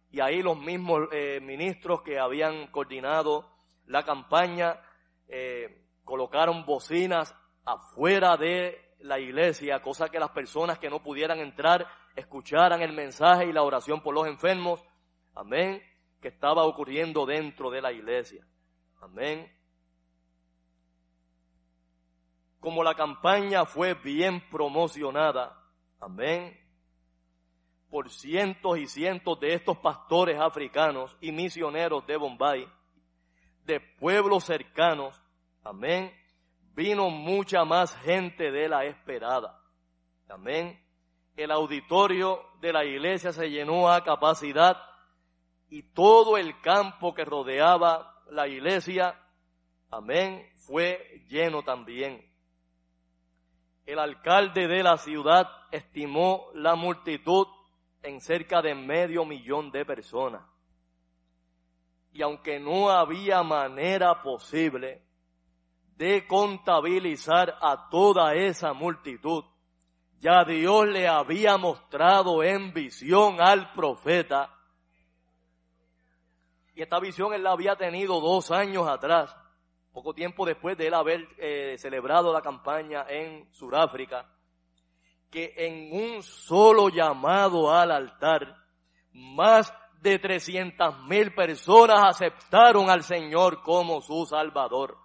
Y 0.10 0.22
ahí 0.22 0.42
los 0.42 0.58
mismos 0.58 1.10
eh, 1.12 1.40
ministros 1.42 2.02
que 2.02 2.18
habían 2.18 2.68
coordinado 2.68 3.52
la 3.86 4.04
campaña 4.04 4.80
eh, 5.28 5.84
colocaron 6.04 6.66
bocinas 6.66 7.36
afuera 7.66 8.38
de 8.38 8.96
la 9.00 9.20
iglesia, 9.20 9.82
cosa 9.82 10.10
que 10.10 10.20
las 10.20 10.32
personas 10.32 10.80
que 10.80 10.90
no 10.90 11.04
pudieran 11.04 11.40
entrar 11.40 11.86
escucharan 12.16 12.82
el 12.82 12.94
mensaje 12.94 13.46
y 13.46 13.54
la 13.54 13.64
oración 13.64 14.02
por 14.02 14.16
los 14.16 14.26
enfermos. 14.26 14.84
Amén. 15.36 15.82
Que 16.22 16.30
estaba 16.30 16.64
ocurriendo 16.64 17.26
dentro 17.26 17.70
de 17.70 17.82
la 17.82 17.92
iglesia. 17.92 18.46
Amén. 19.02 19.52
Como 22.60 22.84
la 22.84 22.96
campaña 22.96 23.66
fue 23.66 23.94
bien 23.94 24.44
promocionada, 24.50 25.58
amén, 26.00 26.58
por 27.90 28.10
cientos 28.10 28.78
y 28.78 28.88
cientos 28.88 29.40
de 29.40 29.54
estos 29.54 29.78
pastores 29.78 30.40
africanos 30.40 31.16
y 31.22 31.32
misioneros 31.32 32.06
de 32.06 32.18
Bombay, 32.18 32.68
de 33.64 33.80
pueblos 33.80 34.44
cercanos, 34.44 35.22
amén, 35.64 36.12
vino 36.74 37.10
mucha 37.10 37.64
más 37.64 37.96
gente 37.98 38.52
de 38.52 38.68
la 38.68 38.86
esperada, 38.86 39.62
amén. 40.30 40.80
El 41.36 41.52
auditorio 41.52 42.44
de 42.62 42.74
la 42.74 42.84
iglesia 42.84 43.32
se 43.32 43.50
llenó 43.50 43.90
a 43.90 44.04
capacidad 44.04 44.78
y 45.70 45.84
todo 45.84 46.38
el 46.38 46.60
campo 46.62 47.14
que 47.14 47.26
rodeaba 47.26 48.24
la 48.32 48.48
iglesia, 48.48 49.20
amén, 49.92 50.50
fue 50.56 51.24
lleno 51.30 51.64
también. 51.64 52.27
El 53.88 54.00
alcalde 54.00 54.68
de 54.68 54.84
la 54.84 54.98
ciudad 54.98 55.48
estimó 55.72 56.50
la 56.54 56.76
multitud 56.76 57.48
en 58.04 58.20
cerca 58.20 58.62
de 58.62 58.76
medio 58.76 59.24
millón 59.24 59.72
de 59.72 59.86
personas. 59.86 60.44
Y 62.12 62.22
aunque 62.22 62.60
no 62.60 62.90
había 62.90 63.44
manera 63.44 64.22
posible 64.22 65.02
de 65.96 66.28
contabilizar 66.28 67.58
a 67.62 67.88
toda 67.90 68.34
esa 68.36 68.74
multitud, 68.74 69.46
ya 70.20 70.44
Dios 70.44 70.86
le 70.88 71.08
había 71.08 71.56
mostrado 71.56 72.44
en 72.44 72.74
visión 72.74 73.40
al 73.40 73.72
profeta. 73.72 74.54
Y 76.76 76.82
esta 76.82 77.00
visión 77.00 77.34
él 77.34 77.42
la 77.42 77.54
había 77.54 77.78
tenido 77.78 78.20
dos 78.20 78.52
años 78.52 78.86
atrás 78.86 79.34
poco 79.98 80.14
tiempo 80.14 80.46
después 80.46 80.78
de 80.78 80.86
él 80.86 80.94
haber 80.94 81.28
eh, 81.40 81.76
celebrado 81.80 82.32
la 82.32 82.44
campaña 82.44 83.08
en 83.10 83.52
Sudáfrica, 83.52 84.30
que 85.32 85.56
en 85.58 85.92
un 85.92 86.22
solo 86.22 86.90
llamado 86.90 87.74
al 87.74 87.90
altar, 87.90 88.58
más 89.12 89.74
de 90.00 90.20
300 90.20 91.02
mil 91.06 91.34
personas 91.34 92.00
aceptaron 92.10 92.92
al 92.92 93.02
Señor 93.02 93.64
como 93.64 94.00
su 94.02 94.24
Salvador. 94.28 95.00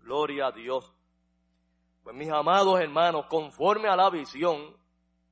Gloria 0.00 0.46
a 0.46 0.52
Dios. 0.52 0.90
Pues 2.02 2.16
mis 2.16 2.32
amados 2.32 2.80
hermanos, 2.80 3.26
conforme 3.26 3.86
a 3.86 3.96
la 3.96 4.08
visión, 4.08 4.74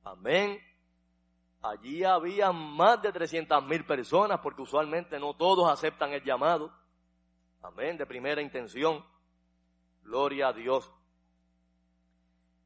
amén, 0.03 0.61
allí 1.63 2.03
había 2.03 2.51
más 2.51 3.01
de 3.01 3.11
300 3.11 3.65
mil 3.65 3.83
personas, 3.83 4.41
porque 4.43 4.61
usualmente 4.61 5.17
no 5.17 5.33
todos 5.33 5.67
aceptan 5.71 6.13
el 6.13 6.23
llamado. 6.23 6.84
Amén, 7.67 7.97
de 7.97 8.05
primera 8.05 8.43
intención. 8.43 9.03
Gloria 10.03 10.49
a 10.49 10.53
Dios. 10.53 10.91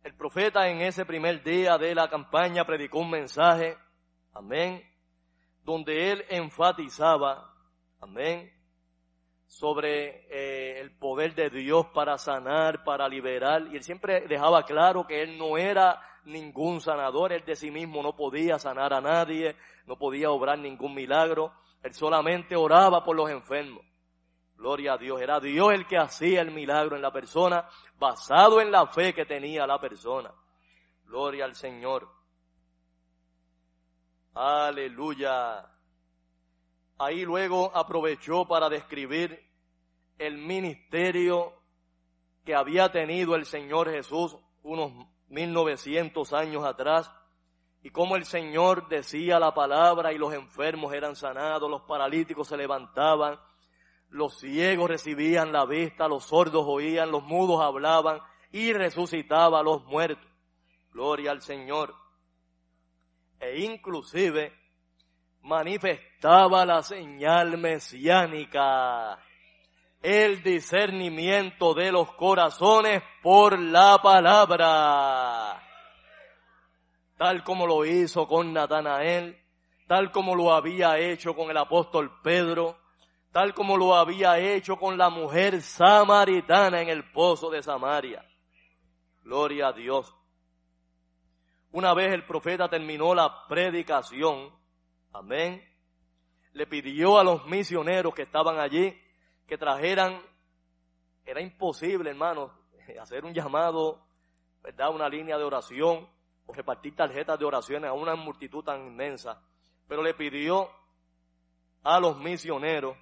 El 0.03 0.13
profeta 0.13 0.67
en 0.67 0.81
ese 0.81 1.05
primer 1.05 1.41
día 1.41 1.77
de 1.77 1.95
la 1.95 2.09
campaña 2.09 2.65
predicó 2.65 2.99
un 2.99 3.09
mensaje, 3.09 3.77
amén, 4.33 4.83
donde 5.63 6.11
él 6.11 6.25
enfatizaba, 6.27 7.49
amén, 8.01 8.51
sobre 9.47 10.27
eh, 10.29 10.81
el 10.81 10.91
poder 10.97 11.33
de 11.33 11.49
Dios 11.49 11.85
para 11.93 12.17
sanar, 12.17 12.83
para 12.83 13.07
liberar, 13.07 13.67
y 13.71 13.77
él 13.77 13.83
siempre 13.83 14.27
dejaba 14.27 14.63
claro 14.63 15.07
que 15.07 15.21
él 15.21 15.37
no 15.37 15.57
era 15.57 16.01
ningún 16.25 16.81
sanador, 16.81 17.31
él 17.31 17.45
de 17.45 17.55
sí 17.55 17.71
mismo 17.71 18.03
no 18.03 18.17
podía 18.17 18.59
sanar 18.59 18.93
a 18.93 18.99
nadie, 18.99 19.55
no 19.85 19.97
podía 19.97 20.29
obrar 20.29 20.59
ningún 20.59 20.93
milagro, 20.93 21.53
él 21.83 21.93
solamente 21.93 22.57
oraba 22.57 23.05
por 23.05 23.15
los 23.15 23.29
enfermos. 23.29 23.88
Gloria 24.59 24.93
a 24.93 24.97
Dios. 24.97 25.21
Era 25.21 25.39
Dios 25.39 25.73
el 25.73 25.87
que 25.87 25.97
hacía 25.97 26.41
el 26.41 26.51
milagro 26.51 26.97
en 26.97 27.01
la 27.01 27.13
persona, 27.13 27.65
basado 27.97 28.59
en 28.59 28.69
la 28.69 28.87
fe 28.87 29.13
que 29.13 29.25
tenía 29.25 29.65
la 29.65 29.79
persona. 29.79 30.33
Gloria 31.05 31.45
al 31.45 31.55
Señor. 31.55 32.09
Aleluya. 34.33 35.65
Ahí 36.97 37.23
luego 37.23 37.71
aprovechó 37.73 38.45
para 38.45 38.67
describir 38.67 39.41
el 40.17 40.37
ministerio 40.37 41.53
que 42.43 42.53
había 42.53 42.91
tenido 42.91 43.35
el 43.35 43.45
Señor 43.45 43.89
Jesús 43.89 44.35
unos 44.61 45.07
1900 45.29 46.33
años 46.33 46.65
atrás 46.65 47.09
y 47.81 47.91
cómo 47.91 48.17
el 48.17 48.25
Señor 48.25 48.89
decía 48.89 49.39
la 49.39 49.53
palabra 49.53 50.11
y 50.11 50.17
los 50.17 50.33
enfermos 50.33 50.93
eran 50.93 51.15
sanados, 51.15 51.69
los 51.69 51.83
paralíticos 51.83 52.49
se 52.49 52.57
levantaban, 52.57 53.39
los 54.09 54.39
ciegos 54.39 54.89
recibían 54.89 55.51
la 55.51 55.65
vista, 55.65 56.07
los 56.07 56.25
sordos 56.25 56.65
oían, 56.67 57.11
los 57.11 57.23
mudos 57.23 57.61
hablaban 57.61 58.19
y 58.51 58.73
resucitaba 58.73 59.59
a 59.59 59.63
los 59.63 59.85
muertos. 59.85 60.27
Gloria 60.91 61.31
al 61.31 61.41
Señor. 61.41 61.93
E 63.39 63.59
inclusive 63.59 64.53
manifestaba 65.41 66.65
la 66.65 66.83
señal 66.83 67.57
mesiánica, 67.57 69.19
el 70.01 70.43
discernimiento 70.43 71.73
de 71.73 71.91
los 71.91 72.11
corazones 72.13 73.01
por 73.21 73.59
la 73.59 73.99
palabra, 74.01 75.61
tal 77.17 77.43
como 77.43 77.67
lo 77.67 77.85
hizo 77.85 78.27
con 78.27 78.53
Natanael, 78.53 79.37
tal 79.87 80.11
como 80.11 80.35
lo 80.35 80.53
había 80.53 80.97
hecho 80.97 81.35
con 81.35 81.49
el 81.49 81.57
apóstol 81.57 82.19
Pedro, 82.21 82.77
tal 83.31 83.53
como 83.53 83.77
lo 83.77 83.95
había 83.95 84.37
hecho 84.39 84.77
con 84.77 84.97
la 84.97 85.09
mujer 85.09 85.61
samaritana 85.61 86.81
en 86.81 86.89
el 86.89 87.11
pozo 87.11 87.49
de 87.49 87.61
Samaria. 87.61 88.25
Gloria 89.23 89.67
a 89.67 89.73
Dios. 89.73 90.15
Una 91.71 91.93
vez 91.93 92.11
el 92.13 92.25
profeta 92.25 92.67
terminó 92.67 93.13
la 93.13 93.47
predicación, 93.47 94.51
amén, 95.13 95.63
le 96.53 96.65
pidió 96.65 97.19
a 97.19 97.23
los 97.23 97.45
misioneros 97.45 98.13
que 98.15 98.23
estaban 98.23 98.59
allí 98.59 98.99
que 99.45 99.57
trajeran, 99.57 100.19
era 101.25 101.41
imposible 101.41 102.09
hermanos, 102.09 102.51
hacer 103.01 103.23
un 103.25 103.33
llamado, 103.33 104.03
¿verdad? 104.63 104.89
Una 104.89 105.07
línea 105.07 105.37
de 105.37 105.43
oración 105.43 106.09
o 106.47 106.53
repartir 106.53 106.95
tarjetas 106.95 107.37
de 107.37 107.45
oraciones 107.45 107.89
a 107.89 107.93
una 107.93 108.15
multitud 108.15 108.63
tan 108.63 108.87
inmensa 108.87 109.39
pero 109.89 110.03
le 110.03 110.13
pidió 110.13 110.69
a 111.83 111.99
los 111.99 112.17
misioneros 112.19 112.95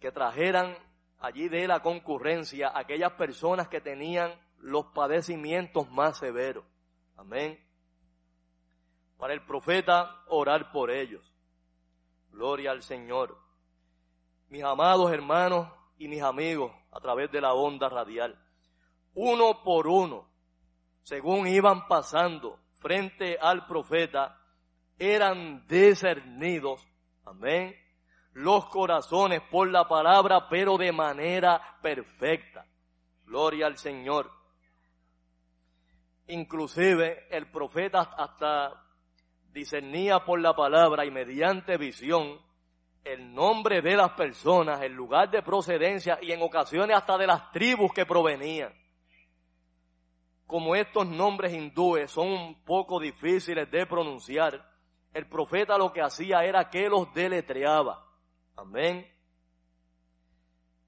que 0.00 0.12
trajeran 0.12 0.76
allí 1.18 1.48
de 1.48 1.66
la 1.66 1.80
concurrencia 1.80 2.72
aquellas 2.74 3.12
personas 3.12 3.68
que 3.68 3.80
tenían 3.80 4.32
los 4.58 4.86
padecimientos 4.86 5.90
más 5.90 6.18
severos. 6.18 6.64
Amén. 7.16 7.58
Para 9.16 9.34
el 9.34 9.44
profeta 9.44 10.22
orar 10.28 10.70
por 10.70 10.90
ellos. 10.90 11.34
Gloria 12.30 12.70
al 12.70 12.82
Señor. 12.82 13.36
Mis 14.48 14.62
amados 14.62 15.12
hermanos 15.12 15.68
y 15.98 16.08
mis 16.08 16.22
amigos 16.22 16.72
a 16.92 17.00
través 17.00 17.30
de 17.32 17.40
la 17.40 17.54
onda 17.54 17.88
radial. 17.88 18.40
Uno 19.14 19.62
por 19.64 19.88
uno, 19.88 20.28
según 21.02 21.48
iban 21.48 21.88
pasando 21.88 22.60
frente 22.74 23.36
al 23.40 23.66
profeta, 23.66 24.40
eran 24.98 25.66
discernidos. 25.66 26.86
Amén 27.24 27.87
los 28.38 28.66
corazones 28.66 29.42
por 29.50 29.68
la 29.68 29.88
palabra, 29.88 30.48
pero 30.48 30.78
de 30.78 30.92
manera 30.92 31.60
perfecta. 31.82 32.64
Gloria 33.24 33.66
al 33.66 33.76
Señor. 33.76 34.30
Inclusive 36.28 37.26
el 37.30 37.50
profeta 37.50 38.00
hasta 38.16 38.84
discernía 39.52 40.24
por 40.24 40.40
la 40.40 40.54
palabra 40.54 41.04
y 41.04 41.10
mediante 41.10 41.76
visión 41.78 42.40
el 43.02 43.34
nombre 43.34 43.82
de 43.82 43.96
las 43.96 44.12
personas, 44.12 44.82
el 44.82 44.92
lugar 44.92 45.30
de 45.30 45.42
procedencia 45.42 46.18
y 46.22 46.30
en 46.30 46.40
ocasiones 46.40 46.96
hasta 46.96 47.18
de 47.18 47.26
las 47.26 47.50
tribus 47.50 47.92
que 47.92 48.06
provenían. 48.06 48.72
Como 50.46 50.76
estos 50.76 51.08
nombres 51.08 51.52
hindúes 51.52 52.10
son 52.12 52.28
un 52.28 52.64
poco 52.64 53.00
difíciles 53.00 53.68
de 53.70 53.84
pronunciar, 53.86 54.64
el 55.12 55.28
profeta 55.28 55.76
lo 55.76 55.92
que 55.92 56.02
hacía 56.02 56.44
era 56.44 56.70
que 56.70 56.88
los 56.88 57.12
deletreaba. 57.12 58.07
Amén. 58.58 59.06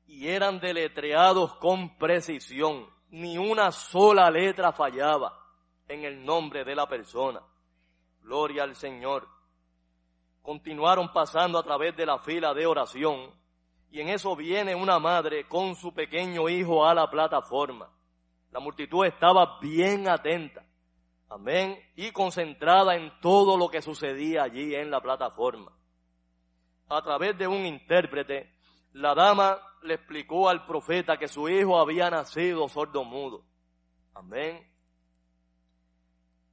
Y 0.06 0.26
eran 0.26 0.58
deletreados 0.58 1.54
con 1.56 1.96
precisión. 1.98 2.86
Ni 3.10 3.38
una 3.38 3.70
sola 3.70 4.28
letra 4.28 4.72
fallaba 4.72 5.38
en 5.86 6.04
el 6.04 6.24
nombre 6.24 6.64
de 6.64 6.74
la 6.74 6.88
persona. 6.88 7.40
Gloria 8.22 8.64
al 8.64 8.74
Señor. 8.74 9.28
Continuaron 10.42 11.12
pasando 11.12 11.58
a 11.58 11.62
través 11.62 11.96
de 11.96 12.06
la 12.06 12.18
fila 12.18 12.52
de 12.54 12.66
oración 12.66 13.32
y 13.90 14.00
en 14.00 14.08
eso 14.08 14.34
viene 14.34 14.74
una 14.74 14.98
madre 14.98 15.46
con 15.46 15.76
su 15.76 15.94
pequeño 15.94 16.48
hijo 16.48 16.84
a 16.84 16.92
la 16.92 17.08
plataforma. 17.08 17.88
La 18.50 18.58
multitud 18.58 19.04
estaba 19.06 19.60
bien 19.60 20.08
atenta. 20.08 20.64
Amén. 21.28 21.78
Y 21.94 22.10
concentrada 22.10 22.96
en 22.96 23.12
todo 23.20 23.56
lo 23.56 23.68
que 23.68 23.80
sucedía 23.80 24.42
allí 24.42 24.74
en 24.74 24.90
la 24.90 25.00
plataforma 25.00 25.72
a 26.90 27.02
través 27.02 27.38
de 27.38 27.46
un 27.46 27.64
intérprete, 27.64 28.52
la 28.92 29.14
dama 29.14 29.58
le 29.82 29.94
explicó 29.94 30.48
al 30.48 30.66
profeta 30.66 31.16
que 31.16 31.28
su 31.28 31.48
hijo 31.48 31.78
había 31.78 32.10
nacido 32.10 32.68
sordo 32.68 33.04
mudo. 33.04 33.44
Amén. 34.12 34.68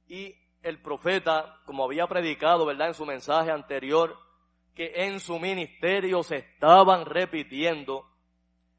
Y 0.06 0.34
el 0.62 0.80
profeta, 0.80 1.60
como 1.66 1.84
había 1.84 2.06
predicado, 2.06 2.64
¿verdad? 2.64 2.88
En 2.88 2.94
su 2.94 3.04
mensaje 3.04 3.50
anterior, 3.50 4.16
que 4.74 4.92
en 4.94 5.18
su 5.18 5.40
ministerio 5.40 6.22
se 6.22 6.36
estaban 6.36 7.04
repitiendo 7.04 8.06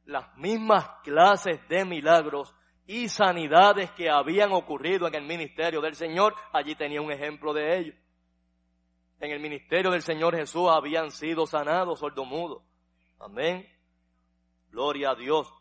las 0.05 0.35
mismas 0.37 0.89
clases 1.03 1.59
de 1.67 1.83
milagros 1.83 2.55
y 2.87 3.09
sanidades 3.09 3.91
que 3.91 4.09
habían 4.09 4.53
ocurrido 4.53 5.07
en 5.07 5.15
el 5.15 5.25
ministerio 5.25 5.81
del 5.81 5.95
Señor. 5.95 6.35
Allí 6.53 6.73
tenía 6.75 7.01
un 7.01 7.11
ejemplo 7.11 7.53
de 7.53 7.77
ello 7.77 7.93
en 9.19 9.31
el 9.31 9.39
ministerio 9.39 9.91
del 9.91 10.01
Señor 10.01 10.35
Jesús 10.35 10.69
habían 10.69 11.11
sido 11.11 11.45
sanados 11.45 11.99
sordomudos. 11.99 12.63
Amén. 13.19 13.67
Gloria 14.71 15.11
a 15.11 15.15
Dios. 15.15 15.51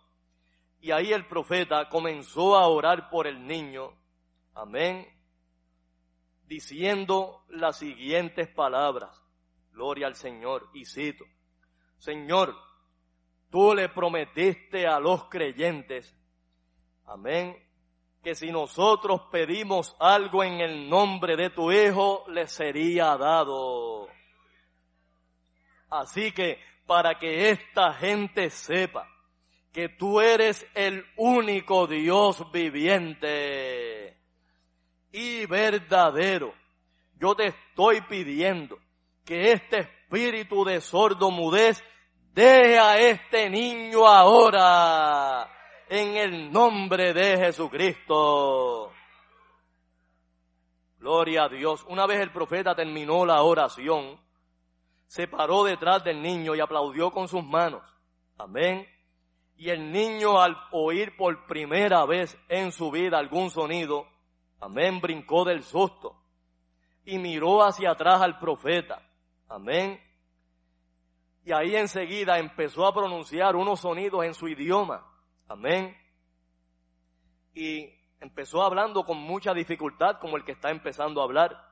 Y 0.81 0.93
ahí 0.93 1.13
el 1.13 1.27
profeta 1.27 1.89
comenzó 1.89 2.57
a 2.57 2.69
orar 2.69 3.11
por 3.11 3.27
el 3.27 3.47
niño. 3.47 3.93
Amén. 4.55 5.07
Diciendo 6.45 7.45
las 7.49 7.79
siguientes 7.79 8.49
palabras. 8.49 9.21
Gloria 9.73 10.07
al 10.07 10.15
Señor. 10.15 10.71
Y 10.73 10.85
cito. 10.85 11.25
Señor, 11.99 12.55
tú 13.51 13.75
le 13.75 13.89
prometiste 13.89 14.87
a 14.87 15.01
los 15.01 15.25
creyentes. 15.25 16.17
Amén 17.07 17.68
que 18.23 18.35
si 18.35 18.51
nosotros 18.51 19.23
pedimos 19.31 19.95
algo 19.99 20.43
en 20.43 20.61
el 20.61 20.89
nombre 20.89 21.37
de 21.37 21.51
tu 21.51 21.71
Hijo, 21.71 22.25
le 22.29 22.47
sería 22.47 23.17
dado. 23.17 24.09
Así 25.91 26.33
que 26.33 26.59
para 26.87 27.19
que 27.19 27.51
esta 27.51 27.95
gente 27.95 28.51
sepa 28.51 29.09
que 29.73 29.89
tú 29.89 30.21
eres 30.21 30.67
el 30.75 31.05
único 31.17 31.87
Dios 31.87 32.51
viviente 32.51 34.17
y 35.13 35.47
verdadero, 35.47 36.55
yo 37.15 37.35
te 37.35 37.47
estoy 37.49 38.01
pidiendo 38.03 38.79
que 39.25 39.53
este 39.53 39.81
espíritu 39.81 40.65
de 40.65 40.81
sordo 40.81 41.31
mudez 41.31 41.83
deje 42.33 42.79
a 42.79 42.99
este 42.99 43.49
niño 43.51 44.07
ahora 44.07 45.58
en 45.89 46.17
el 46.17 46.53
nombre 46.53 47.13
de 47.13 47.37
Jesucristo. 47.39 48.93
Gloria 50.99 51.45
a 51.45 51.49
Dios. 51.49 51.85
Una 51.89 52.07
vez 52.07 52.21
el 52.21 52.33
profeta 52.33 52.75
terminó 52.75 53.25
la 53.25 53.43
oración, 53.43 54.21
se 55.07 55.27
paró 55.27 55.65
detrás 55.65 56.05
del 56.05 56.21
niño 56.21 56.55
y 56.55 56.61
aplaudió 56.61 57.11
con 57.11 57.29
sus 57.29 57.45
manos. 57.45 57.83
Amén. 58.37 58.87
Y 59.57 59.71
el 59.71 59.91
niño 59.91 60.41
al 60.41 60.57
oír 60.71 61.17
por 61.17 61.47
primera 61.47 62.05
vez 62.05 62.37
en 62.49 62.71
su 62.73 62.91
vida 62.91 63.19
algún 63.19 63.51
sonido, 63.51 64.07
amén, 64.61 65.01
brincó 65.01 65.45
del 65.45 65.63
susto 65.63 66.17
y 67.05 67.19
miró 67.19 67.65
hacia 67.65 67.93
atrás 67.93 68.21
al 68.21 68.39
profeta. 68.39 69.03
Amén. 69.49 69.99
Y 71.45 71.53
ahí 71.53 71.75
enseguida 71.75 72.39
empezó 72.39 72.87
a 72.87 72.93
pronunciar 72.93 73.57
unos 73.57 73.81
sonidos 73.81 74.27
en 74.27 74.35
su 74.35 74.47
idioma. 74.47 75.07
Amén. 75.49 75.97
Y 77.55 77.91
empezó 78.21 78.63
hablando 78.63 79.05
con 79.05 79.19
mucha 79.19 79.55
dificultad 79.55 80.19
como 80.21 80.37
el 80.37 80.45
que 80.45 80.53
está 80.53 80.71
empezando 80.71 81.21
a 81.21 81.25
hablar. 81.25 81.67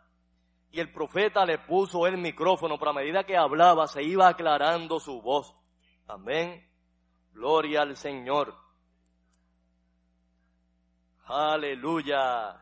Y 0.71 0.81
el 0.81 0.93
profeta 0.93 1.45
le 1.45 1.59
puso 1.59 2.07
el 2.07 2.17
micrófono, 2.17 2.79
pero 2.79 2.91
a 2.91 2.95
medida 2.95 3.25
que 3.25 3.37
hablaba 3.37 3.87
se 3.87 4.03
iba 4.03 4.29
aclarando 4.29 4.99
su 4.99 5.21
voz. 5.23 5.55
Amén. 6.09 6.69
Gloria 7.33 7.83
al 7.83 7.97
Señor. 7.97 8.55
Aleluya. 11.27 12.61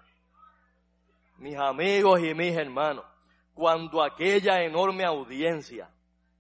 Mis 1.38 1.56
amigos 1.56 2.20
y 2.20 2.34
mis 2.34 2.56
hermanos, 2.56 3.04
cuando 3.52 4.02
aquella 4.02 4.62
enorme 4.62 5.04
audiencia, 5.04 5.90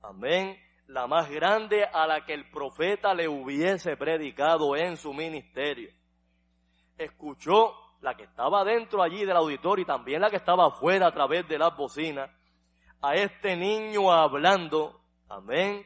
amén, 0.02 0.56
la 0.86 1.06
más 1.06 1.30
grande 1.30 1.84
a 1.84 2.06
la 2.06 2.24
que 2.24 2.34
el 2.34 2.50
profeta 2.50 3.14
le 3.14 3.28
hubiese 3.28 3.96
predicado 3.96 4.76
en 4.76 4.96
su 4.96 5.12
ministerio. 5.12 5.90
Escuchó 6.96 7.74
la 8.00 8.14
que 8.14 8.24
estaba 8.24 8.64
dentro 8.64 9.02
allí 9.02 9.24
del 9.24 9.36
auditorio 9.36 9.82
y 9.82 9.86
también 9.86 10.20
la 10.20 10.30
que 10.30 10.36
estaba 10.36 10.66
afuera 10.66 11.08
a 11.08 11.12
través 11.12 11.48
de 11.48 11.58
las 11.58 11.74
bocinas, 11.76 12.30
a 13.00 13.14
este 13.14 13.56
niño 13.56 14.12
hablando, 14.12 15.00
amén. 15.28 15.84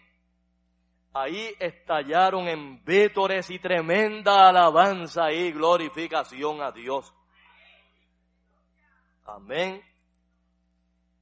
Ahí 1.14 1.55
estallaron 1.59 2.49
en 2.49 2.84
vítores 2.84 3.51
y 3.51 3.59
tremenda 3.59 4.49
alabanza 4.49 5.32
y 5.32 5.53
glorificación 5.53 6.61
a 6.61 6.70
Dios. 6.70 7.12
Amén. 9.24 9.82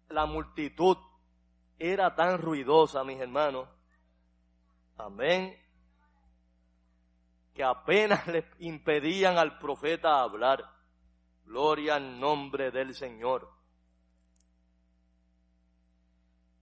La 0.09 0.27
multitud 0.27 0.97
era 1.79 2.14
tan 2.14 2.39
ruidosa, 2.39 3.05
mis 3.05 3.20
hermanos, 3.20 3.68
amén, 4.97 5.57
que 7.55 7.64
apenas 7.64 8.27
le 8.29 8.45
impedían 8.59 9.39
al 9.39 9.59
profeta 9.59 10.20
hablar. 10.20 10.72
Gloria 11.45 11.95
al 11.95 12.18
nombre 12.18 12.72
del 12.72 12.95
Señor. 12.95 13.49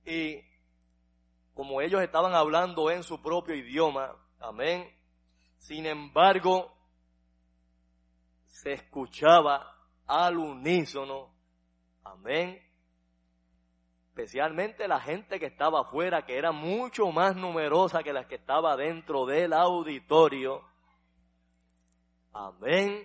Y 0.05 0.43
como 1.55 1.81
ellos 1.81 2.03
estaban 2.03 2.35
hablando 2.35 2.91
en 2.91 3.03
su 3.03 3.23
propio 3.23 3.55
idioma, 3.55 4.15
amén, 4.41 4.95
sin 5.57 5.87
embargo, 5.87 6.77
se 8.45 8.75
escuchaba 8.75 9.75
al 10.07 10.37
unísono, 10.37 11.35
amén, 12.03 12.61
especialmente 14.15 14.87
la 14.87 15.01
gente 15.01 15.41
que 15.41 15.47
estaba 15.47 15.81
afuera, 15.81 16.25
que 16.25 16.39
era 16.39 16.53
mucho 16.53 17.11
más 17.11 17.35
numerosa 17.35 18.05
que 18.05 18.13
la 18.13 18.29
que 18.29 18.37
estaba 18.37 18.77
dentro 18.77 19.27
del 19.27 19.53
auditorio. 19.53 20.63
Amén. 22.33 23.05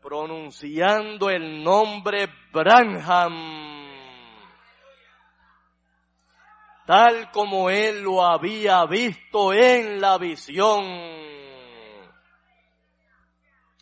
Pronunciando 0.00 1.28
el 1.28 1.62
nombre 1.62 2.30
Branham. 2.50 3.68
tal 6.86 7.30
como 7.30 7.68
él 7.68 8.00
lo 8.00 8.24
había 8.24 8.86
visto 8.86 9.52
en 9.52 10.00
la 10.00 10.16
visión. 10.16 10.82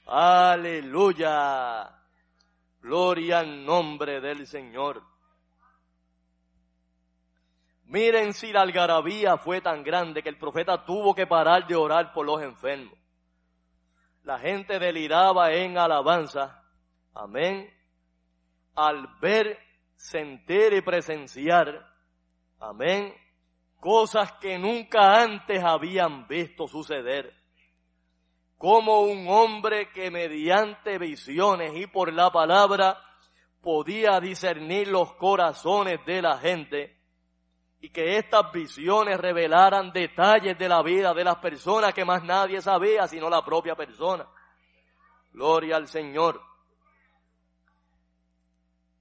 Aleluya. 0.05 1.89
Gloria 2.81 3.39
al 3.39 3.64
nombre 3.64 4.21
del 4.21 4.49
Señor. 4.49 5.16
Miren 7.87 8.32
si 8.32 8.53
la 8.53 8.62
algarabía 8.62 9.37
fue 9.37 9.61
tan 9.61 9.84
grande 9.84 10.22
que 10.22 10.28
el 10.28 10.39
profeta 10.39 10.84
tuvo 10.84 11.14
que 11.14 11.26
parar 11.26 11.66
de 11.68 11.76
orar 11.76 12.12
por 12.12 12.26
los 12.26 12.43
enfermos. 12.43 12.99
La 14.24 14.41
gente 14.41 14.80
deliraba 14.80 15.53
en 15.53 15.78
alabanza. 15.78 16.64
Amén. 17.14 17.72
Al 18.74 19.07
ver, 19.20 19.57
sentir 19.95 20.72
y 20.72 20.80
presenciar. 20.80 21.87
Amén. 22.59 23.14
Cosas 23.78 24.32
que 24.41 24.59
nunca 24.59 25.22
antes 25.22 25.62
habían 25.62 26.26
visto 26.26 26.66
suceder. 26.66 27.32
Como 28.59 29.03
un 29.03 29.28
hombre 29.28 29.93
que 29.93 30.11
mediante 30.11 30.99
visiones 30.99 31.72
y 31.76 31.87
por 31.87 32.12
la 32.12 32.32
palabra 32.32 33.01
podía 33.61 34.18
discernir 34.18 34.89
los 34.89 35.12
corazones 35.14 36.05
de 36.05 36.22
la 36.22 36.39
gente 36.39 36.96
y 37.81 37.91
que 37.91 38.16
estas 38.18 38.51
visiones 38.53 39.18
revelaran 39.18 39.93
detalles 39.93 40.59
de 40.59 40.68
la 40.68 40.83
vida 40.83 41.12
de 41.12 41.24
las 41.24 41.37
personas 41.37 41.93
que 41.93 42.05
más 42.05 42.22
nadie 42.24 42.61
sabía 42.61 43.07
sino 43.07 43.29
la 43.29 43.45
propia 43.45 43.74
persona. 43.74 44.27
Gloria 45.33 45.77
al 45.77 45.87
Señor. 45.87 46.41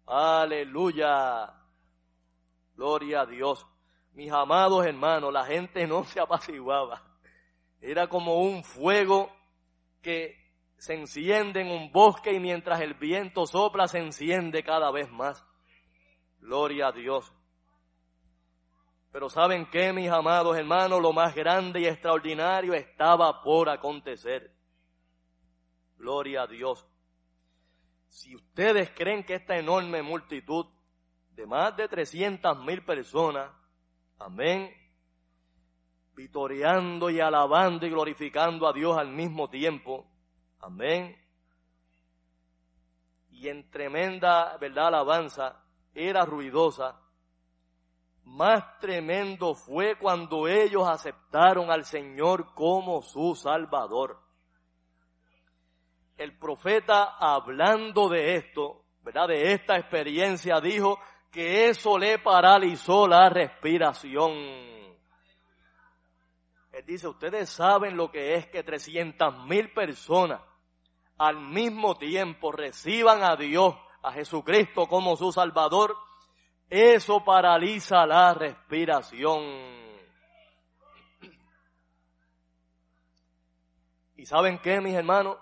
Aleluya. 0.06 1.54
Gloria 2.76 3.22
a 3.22 3.26
Dios. 3.26 3.66
Mis 4.14 4.32
amados 4.32 4.86
hermanos, 4.86 5.32
la 5.32 5.46
gente 5.46 5.88
no 5.88 6.04
se 6.04 6.20
apaciguaba. 6.20 7.02
Era 7.82 8.08
como 8.08 8.42
un 8.42 8.64
fuego 8.64 9.32
que 10.02 10.36
se 10.78 10.94
enciende 10.94 11.62
en 11.62 11.72
un 11.72 11.92
bosque 11.92 12.34
y 12.34 12.40
mientras 12.40 12.82
el 12.82 12.94
viento 12.94 13.46
sopla 13.46 13.88
se 13.88 14.00
enciende 14.00 14.64
cada 14.64 14.92
vez 14.92 15.10
más. 15.12 15.46
Gloria 16.40 16.88
a 16.88 16.92
Dios. 16.92 17.35
Pero 19.16 19.30
¿saben 19.30 19.66
qué, 19.68 19.94
mis 19.94 20.10
amados 20.10 20.58
hermanos? 20.58 21.02
Lo 21.02 21.14
más 21.14 21.34
grande 21.34 21.80
y 21.80 21.86
extraordinario 21.86 22.74
estaba 22.74 23.42
por 23.42 23.70
acontecer. 23.70 24.54
Gloria 25.96 26.42
a 26.42 26.48
Dios. 26.48 26.86
Si 28.10 28.36
ustedes 28.36 28.90
creen 28.90 29.24
que 29.24 29.36
esta 29.36 29.56
enorme 29.56 30.02
multitud 30.02 30.66
de 31.30 31.46
más 31.46 31.78
de 31.78 31.88
300 31.88 32.60
mil 32.66 32.84
personas, 32.84 33.50
amén, 34.20 34.70
vitoreando 36.14 37.10
y 37.10 37.22
alabando 37.22 37.86
y 37.86 37.92
glorificando 37.92 38.68
a 38.68 38.74
Dios 38.74 38.98
al 38.98 39.14
mismo 39.14 39.50
tiempo, 39.50 40.12
amén, 40.60 41.16
y 43.30 43.48
en 43.48 43.72
tremenda, 43.72 44.58
verdad, 44.58 44.88
alabanza, 44.88 45.64
era 45.94 46.26
ruidosa, 46.26 47.00
más 48.26 48.80
tremendo 48.80 49.54
fue 49.54 49.98
cuando 49.98 50.48
ellos 50.48 50.88
aceptaron 50.88 51.72
al 51.72 51.86
Señor 51.86 52.54
como 52.54 53.02
su 53.02 53.36
Salvador. 53.36 54.20
El 56.18 56.38
profeta 56.38 57.18
hablando 57.20 58.10
de 58.10 58.36
esto, 58.36 58.84
¿verdad? 59.02 59.28
De 59.28 59.54
esta 59.54 59.78
experiencia 59.78 60.60
dijo 60.60 61.00
que 61.32 61.70
eso 61.70 61.98
le 61.98 62.18
paralizó 62.20 63.08
la 63.08 63.30
respiración. 63.30 64.32
Él 66.72 66.86
dice, 66.86 67.08
ustedes 67.08 67.50
saben 67.50 67.96
lo 67.96 68.12
que 68.12 68.36
es 68.36 68.48
que 68.48 68.64
300 68.64 69.46
mil 69.46 69.72
personas 69.72 70.42
al 71.18 71.40
mismo 71.40 71.96
tiempo 71.96 72.52
reciban 72.52 73.24
a 73.24 73.36
Dios, 73.36 73.76
a 74.02 74.12
Jesucristo 74.12 74.88
como 74.88 75.16
su 75.16 75.32
Salvador 75.32 75.96
eso 76.70 77.24
paraliza 77.24 78.06
la 78.06 78.34
respiración. 78.34 79.44
¿Y 84.16 84.26
saben 84.26 84.60
qué, 84.60 84.82
mis 84.82 84.96
hermanos? 84.96 85.38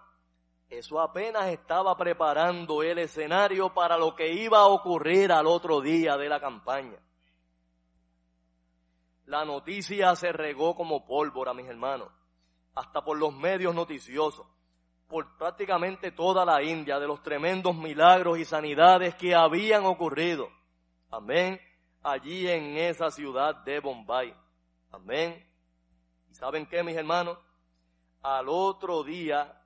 Eso 0.70 1.00
apenas 1.00 1.48
estaba 1.50 1.96
preparando 1.96 2.82
el 2.82 2.98
escenario 2.98 3.74
para 3.74 3.98
lo 3.98 4.16
que 4.16 4.34
iba 4.34 4.60
a 4.60 4.68
ocurrir 4.68 5.32
al 5.32 5.46
otro 5.46 5.82
día 5.82 6.18
de 6.18 6.28
la 6.28 6.40
campaña. 6.40 6.98
La 9.26 9.46
noticia 9.46 10.16
se 10.16 10.34
regó 10.34 10.76
como 10.76 11.06
pólvora, 11.06 11.54
mis 11.54 11.68
hermanos, 11.68 12.10
hasta 12.76 13.06
por 13.06 13.18
los 13.18 13.34
medios 13.34 13.74
noticiosos, 13.74 14.46
por 15.08 15.38
prácticamente 15.38 16.12
toda 16.12 16.44
la 16.44 16.62
India, 16.64 17.00
de 17.00 17.08
los 17.08 17.22
tremendos 17.22 17.76
milagros 17.76 18.40
y 18.40 18.46
sanidades 18.46 19.16
que 19.16 19.36
habían 19.36 19.86
ocurrido 19.86 20.50
Amén. 21.14 21.62
Allí 22.02 22.50
en 22.50 22.76
esa 22.76 23.12
ciudad 23.12 23.58
de 23.64 23.80
Bombay. 23.80 24.34
Amén. 24.92 25.48
¿Y 26.32 26.34
saben 26.34 26.66
qué, 26.66 26.82
mis 26.82 26.98
hermanos? 26.98 27.38
Al 28.24 28.50
otro 28.50 29.04
día 29.04 29.62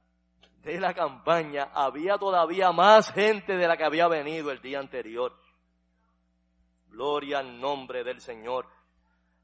de 0.61 0.77
la 0.77 0.93
campaña 0.93 1.69
había 1.73 2.17
todavía 2.17 2.73
más 2.73 3.13
gente 3.13 3.55
de 3.55 3.65
la 3.65 3.77
que 3.77 3.85
había 3.85 4.09
venido 4.09 4.51
el 4.51 4.61
día 4.61 4.79
anterior. 4.79 5.33
Gloria 6.89 7.39
al 7.39 7.61
nombre 7.61 8.03
del 8.03 8.19
Señor. 8.19 8.67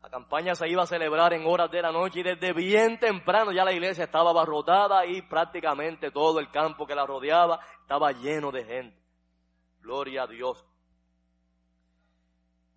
La 0.01 0.09
campaña 0.09 0.55
se 0.55 0.67
iba 0.67 0.83
a 0.83 0.87
celebrar 0.87 1.31
en 1.31 1.45
horas 1.45 1.71
de 1.71 1.81
la 1.81 1.93
noche 1.93 2.19
y 2.19 2.23
desde 2.23 2.51
bien 2.51 2.99
temprano 2.99 3.53
ya 3.53 3.63
la 3.63 3.71
iglesia 3.71 4.03
estaba 4.03 4.31
abarrotada 4.31 5.05
y 5.05 5.21
prácticamente 5.21 6.11
todo 6.11 6.41
el 6.41 6.51
campo 6.51 6.85
que 6.85 6.95
la 6.95 7.05
rodeaba 7.05 7.61
estaba 7.79 8.11
lleno 8.11 8.51
de 8.51 8.65
gente. 8.65 9.01
Gloria 9.79 10.23
a 10.23 10.27
Dios 10.27 10.65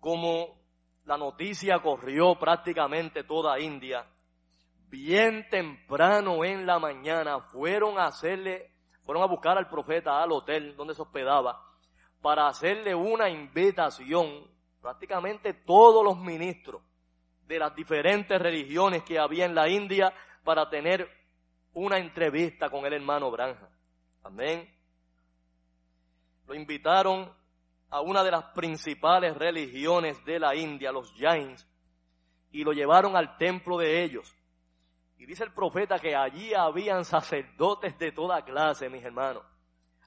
como 0.07 0.55
la 1.03 1.17
noticia 1.17 1.79
corrió 1.79 2.39
prácticamente 2.39 3.25
toda 3.25 3.59
India, 3.59 4.07
bien 4.87 5.49
temprano 5.49 6.45
en 6.45 6.65
la 6.65 6.79
mañana 6.79 7.41
fueron 7.41 7.99
a 7.99 8.05
hacerle, 8.05 8.71
fueron 9.03 9.21
a 9.21 9.25
buscar 9.25 9.57
al 9.57 9.67
profeta 9.67 10.23
al 10.23 10.31
hotel 10.31 10.77
donde 10.77 10.93
se 10.93 11.01
hospedaba 11.01 11.61
para 12.21 12.47
hacerle 12.47 12.95
una 12.95 13.29
invitación, 13.29 14.49
prácticamente 14.81 15.53
todos 15.53 16.05
los 16.05 16.17
ministros 16.17 16.81
de 17.45 17.59
las 17.59 17.75
diferentes 17.75 18.41
religiones 18.41 19.03
que 19.03 19.19
había 19.19 19.43
en 19.43 19.55
la 19.55 19.67
India 19.67 20.13
para 20.45 20.69
tener 20.69 21.05
una 21.73 21.97
entrevista 21.97 22.69
con 22.69 22.85
el 22.85 22.93
hermano 22.93 23.29
Branja. 23.29 23.67
Amén. 24.23 24.73
Lo 26.47 26.55
invitaron 26.55 27.29
a 27.89 28.01
una 28.01 28.23
de 28.23 28.31
las 28.31 28.45
principales 28.51 29.35
religiones 29.35 30.23
de 30.25 30.39
la 30.39 30.55
India, 30.55 30.91
los 30.91 31.13
Jains, 31.17 31.67
y 32.51 32.63
lo 32.63 32.73
llevaron 32.73 33.15
al 33.15 33.37
templo 33.37 33.77
de 33.77 34.03
ellos. 34.03 34.35
Y 35.17 35.25
dice 35.25 35.43
el 35.43 35.53
profeta 35.53 35.99
que 35.99 36.15
allí 36.15 36.53
habían 36.53 37.05
sacerdotes 37.05 37.97
de 37.97 38.11
toda 38.11 38.43
clase, 38.43 38.89
mis 38.89 39.03
hermanos. 39.03 39.43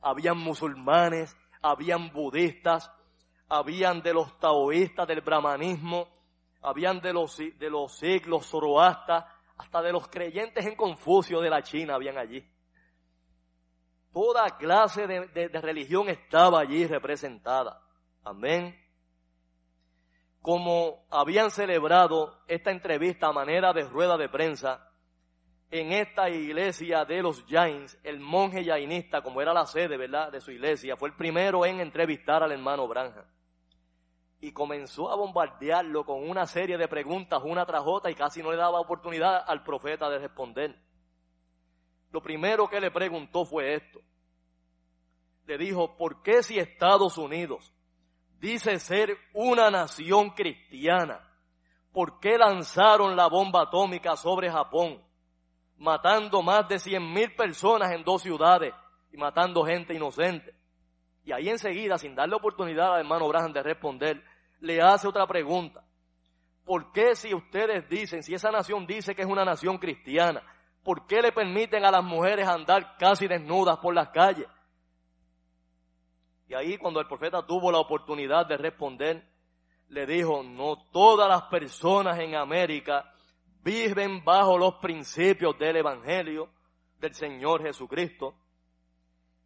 Habían 0.00 0.38
musulmanes, 0.38 1.36
habían 1.62 2.12
budistas, 2.12 2.90
habían 3.48 4.02
de 4.02 4.14
los 4.14 4.38
taoístas, 4.38 5.08
del 5.08 5.20
brahmanismo, 5.20 6.08
habían 6.62 7.00
de 7.00 7.12
los, 7.12 7.36
de 7.36 7.70
los 7.70 7.98
siglos 7.98 8.46
zoroastas, 8.46 9.24
hasta 9.56 9.82
de 9.82 9.92
los 9.92 10.08
creyentes 10.08 10.64
en 10.64 10.76
Confucio 10.76 11.40
de 11.40 11.50
la 11.50 11.62
China 11.62 11.94
habían 11.94 12.16
allí. 12.16 12.42
Toda 14.12 14.56
clase 14.56 15.06
de, 15.06 15.48
religión 15.48 16.08
estaba 16.08 16.60
allí 16.60 16.86
representada. 16.86 17.80
Amén. 18.24 18.76
Como 20.42 21.06
habían 21.10 21.50
celebrado 21.50 22.42
esta 22.48 22.70
entrevista 22.70 23.28
a 23.28 23.32
manera 23.32 23.72
de 23.72 23.84
rueda 23.84 24.16
de 24.16 24.28
prensa, 24.28 24.90
en 25.70 25.92
esta 25.92 26.28
iglesia 26.28 27.04
de 27.04 27.22
los 27.22 27.44
Jains, 27.46 27.96
el 28.02 28.18
monje 28.18 28.64
jainista, 28.64 29.22
como 29.22 29.40
era 29.40 29.52
la 29.52 29.66
sede, 29.66 29.96
¿verdad?, 29.96 30.32
de 30.32 30.40
su 30.40 30.50
iglesia, 30.50 30.96
fue 30.96 31.10
el 31.10 31.14
primero 31.14 31.64
en 31.64 31.78
entrevistar 31.78 32.42
al 32.42 32.50
hermano 32.50 32.88
Branja. 32.88 33.24
Y 34.40 34.52
comenzó 34.52 35.12
a 35.12 35.16
bombardearlo 35.16 36.04
con 36.04 36.28
una 36.28 36.46
serie 36.46 36.76
de 36.76 36.88
preguntas, 36.88 37.40
una 37.44 37.64
tras 37.66 37.82
otra, 37.84 38.10
y 38.10 38.14
casi 38.14 38.42
no 38.42 38.50
le 38.50 38.56
daba 38.56 38.80
oportunidad 38.80 39.44
al 39.46 39.62
profeta 39.62 40.10
de 40.10 40.18
responder. 40.18 40.89
Lo 42.10 42.20
primero 42.20 42.68
que 42.68 42.80
le 42.80 42.90
preguntó 42.90 43.44
fue 43.44 43.74
esto. 43.74 44.00
Le 45.46 45.58
dijo, 45.58 45.96
¿por 45.96 46.22
qué 46.22 46.42
si 46.42 46.58
Estados 46.58 47.18
Unidos 47.18 47.72
dice 48.38 48.78
ser 48.78 49.16
una 49.32 49.70
nación 49.70 50.30
cristiana, 50.30 51.20
¿por 51.92 52.20
qué 52.20 52.38
lanzaron 52.38 53.16
la 53.16 53.28
bomba 53.28 53.62
atómica 53.62 54.16
sobre 54.16 54.50
Japón, 54.50 55.02
matando 55.76 56.42
más 56.42 56.68
de 56.68 56.78
cien 56.78 57.12
mil 57.12 57.34
personas 57.34 57.92
en 57.92 58.02
dos 58.02 58.22
ciudades 58.22 58.72
y 59.12 59.16
matando 59.16 59.64
gente 59.64 59.94
inocente? 59.94 60.54
Y 61.24 61.32
ahí 61.32 61.48
enseguida, 61.48 61.98
sin 61.98 62.14
darle 62.14 62.36
oportunidad 62.36 62.94
al 62.94 63.00
hermano 63.00 63.28
Braham 63.28 63.52
de 63.52 63.62
responder, 63.62 64.24
le 64.60 64.80
hace 64.80 65.06
otra 65.06 65.26
pregunta. 65.26 65.84
¿Por 66.64 66.92
qué 66.92 67.14
si 67.14 67.34
ustedes 67.34 67.88
dicen, 67.88 68.22
si 68.22 68.34
esa 68.34 68.50
nación 68.50 68.86
dice 68.86 69.14
que 69.14 69.22
es 69.22 69.28
una 69.28 69.44
nación 69.44 69.78
cristiana, 69.78 70.42
¿por 70.82 71.06
qué 71.06 71.22
le 71.22 71.32
permiten 71.32 71.84
a 71.84 71.90
las 71.90 72.04
mujeres 72.04 72.46
andar 72.46 72.96
casi 72.96 73.26
desnudas 73.26 73.78
por 73.78 73.94
las 73.94 74.08
calles? 74.08 74.46
Y 76.48 76.54
ahí 76.54 76.78
cuando 76.78 77.00
el 77.00 77.06
profeta 77.06 77.46
tuvo 77.46 77.70
la 77.70 77.78
oportunidad 77.78 78.46
de 78.46 78.56
responder, 78.56 79.24
le 79.88 80.06
dijo, 80.06 80.42
no 80.42 80.88
todas 80.92 81.28
las 81.28 81.42
personas 81.42 82.18
en 82.18 82.34
América 82.34 83.12
viven 83.62 84.24
bajo 84.24 84.58
los 84.58 84.74
principios 84.76 85.58
del 85.58 85.76
Evangelio 85.76 86.50
del 86.98 87.14
Señor 87.14 87.62
Jesucristo. 87.62 88.34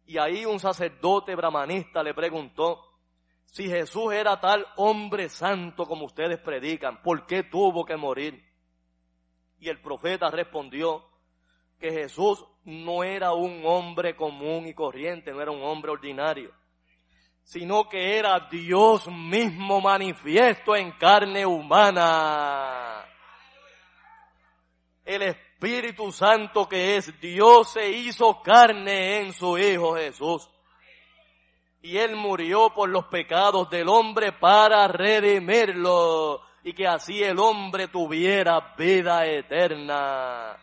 Y 0.05 0.17
ahí 0.17 0.45
un 0.45 0.59
sacerdote 0.59 1.35
brahmanista 1.35 2.03
le 2.03 2.13
preguntó, 2.13 2.81
si 3.45 3.67
Jesús 3.67 4.13
era 4.13 4.39
tal 4.39 4.65
hombre 4.75 5.29
santo 5.29 5.85
como 5.85 6.05
ustedes 6.05 6.39
predican, 6.39 7.01
¿por 7.01 7.25
qué 7.25 7.43
tuvo 7.43 7.85
que 7.85 7.95
morir? 7.95 8.43
Y 9.59 9.69
el 9.69 9.81
profeta 9.81 10.29
respondió 10.29 11.05
que 11.79 11.91
Jesús 11.91 12.43
no 12.63 13.03
era 13.03 13.33
un 13.33 13.61
hombre 13.65 14.15
común 14.15 14.67
y 14.67 14.73
corriente, 14.73 15.31
no 15.31 15.41
era 15.41 15.51
un 15.51 15.63
hombre 15.63 15.91
ordinario, 15.91 16.51
sino 17.43 17.87
que 17.87 18.17
era 18.17 18.47
Dios 18.51 19.07
mismo 19.07 19.81
manifiesto 19.81 20.75
en 20.75 20.91
carne 20.93 21.45
humana. 21.45 23.05
El 25.03 25.21
Espíritu 25.21 26.11
Santo 26.11 26.67
que 26.67 26.97
es 26.97 27.19
Dios 27.21 27.73
se 27.73 27.89
hizo 27.89 28.41
carne 28.41 29.19
en 29.19 29.33
su 29.33 29.57
Hijo 29.57 29.95
Jesús 29.95 30.49
y 31.85 31.97
Él 31.97 32.15
murió 32.15 32.71
por 32.73 32.89
los 32.89 33.05
pecados 33.05 33.69
del 33.69 33.87
hombre 33.87 34.31
para 34.31 34.87
redimirlo 34.87 36.41
y 36.63 36.73
que 36.73 36.87
así 36.87 37.21
el 37.21 37.37
hombre 37.37 37.89
tuviera 37.89 38.73
vida 38.75 39.27
eterna. 39.27 40.57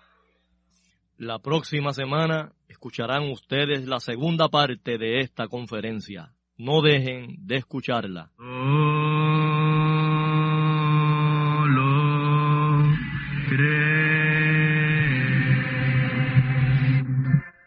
La 1.19 1.39
próxima 1.39 1.93
semana 1.93 2.53
escucharán 2.69 3.31
ustedes 3.31 3.87
la 3.87 4.01
segunda 4.01 4.49
parte 4.49 4.99
de 4.99 5.21
esta 5.21 5.47
conferencia. 5.47 6.33
No 6.57 6.81
dejen 6.81 7.37
de 7.47 7.57
escucharla. 7.57 8.31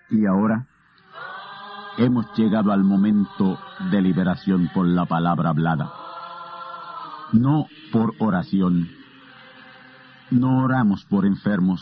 Y 0.09 0.25
ahora 0.25 0.67
hemos 1.97 2.25
llegado 2.37 2.71
al 2.71 2.83
momento 2.83 3.59
de 3.91 4.01
liberación 4.01 4.69
por 4.73 4.87
la 4.87 5.05
palabra 5.05 5.49
hablada. 5.49 5.93
No 7.31 7.67
por 7.91 8.13
oración. 8.19 8.89
No 10.31 10.63
oramos 10.63 11.05
por 11.05 11.25
enfermos. 11.25 11.81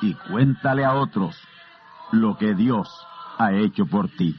y 0.00 0.14
cuéntale 0.14 0.84
a 0.84 0.94
otros 0.94 1.40
lo 2.12 2.36
que 2.38 2.54
Dios 2.54 2.88
ha 3.38 3.52
hecho 3.52 3.86
por 3.86 4.08
ti. 4.08 4.38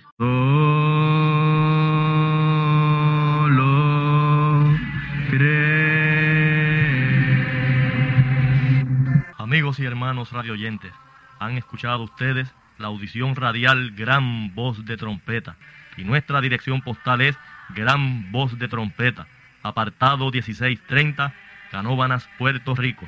Amigos 9.37 9.79
y 9.79 9.85
hermanos 9.85 10.31
radioyentes, 10.31 10.93
han 11.39 11.57
escuchado 11.57 12.03
ustedes 12.03 12.53
la 12.77 12.87
audición 12.87 13.35
radial 13.35 13.91
Gran 13.91 14.53
Voz 14.55 14.85
de 14.85 14.97
Trompeta. 14.97 15.55
Y 15.97 16.03
nuestra 16.03 16.39
dirección 16.41 16.81
postal 16.81 17.21
es 17.21 17.37
Gran 17.69 18.31
Voz 18.31 18.57
de 18.57 18.67
Trompeta, 18.67 19.27
apartado 19.63 20.31
1630, 20.31 21.33
Canóbanas, 21.71 22.29
Puerto 22.37 22.73
Rico, 22.75 23.07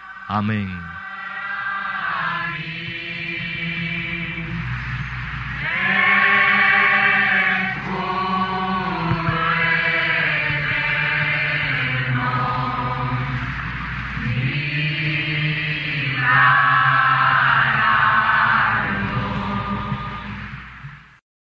Amén. 0.25 1.01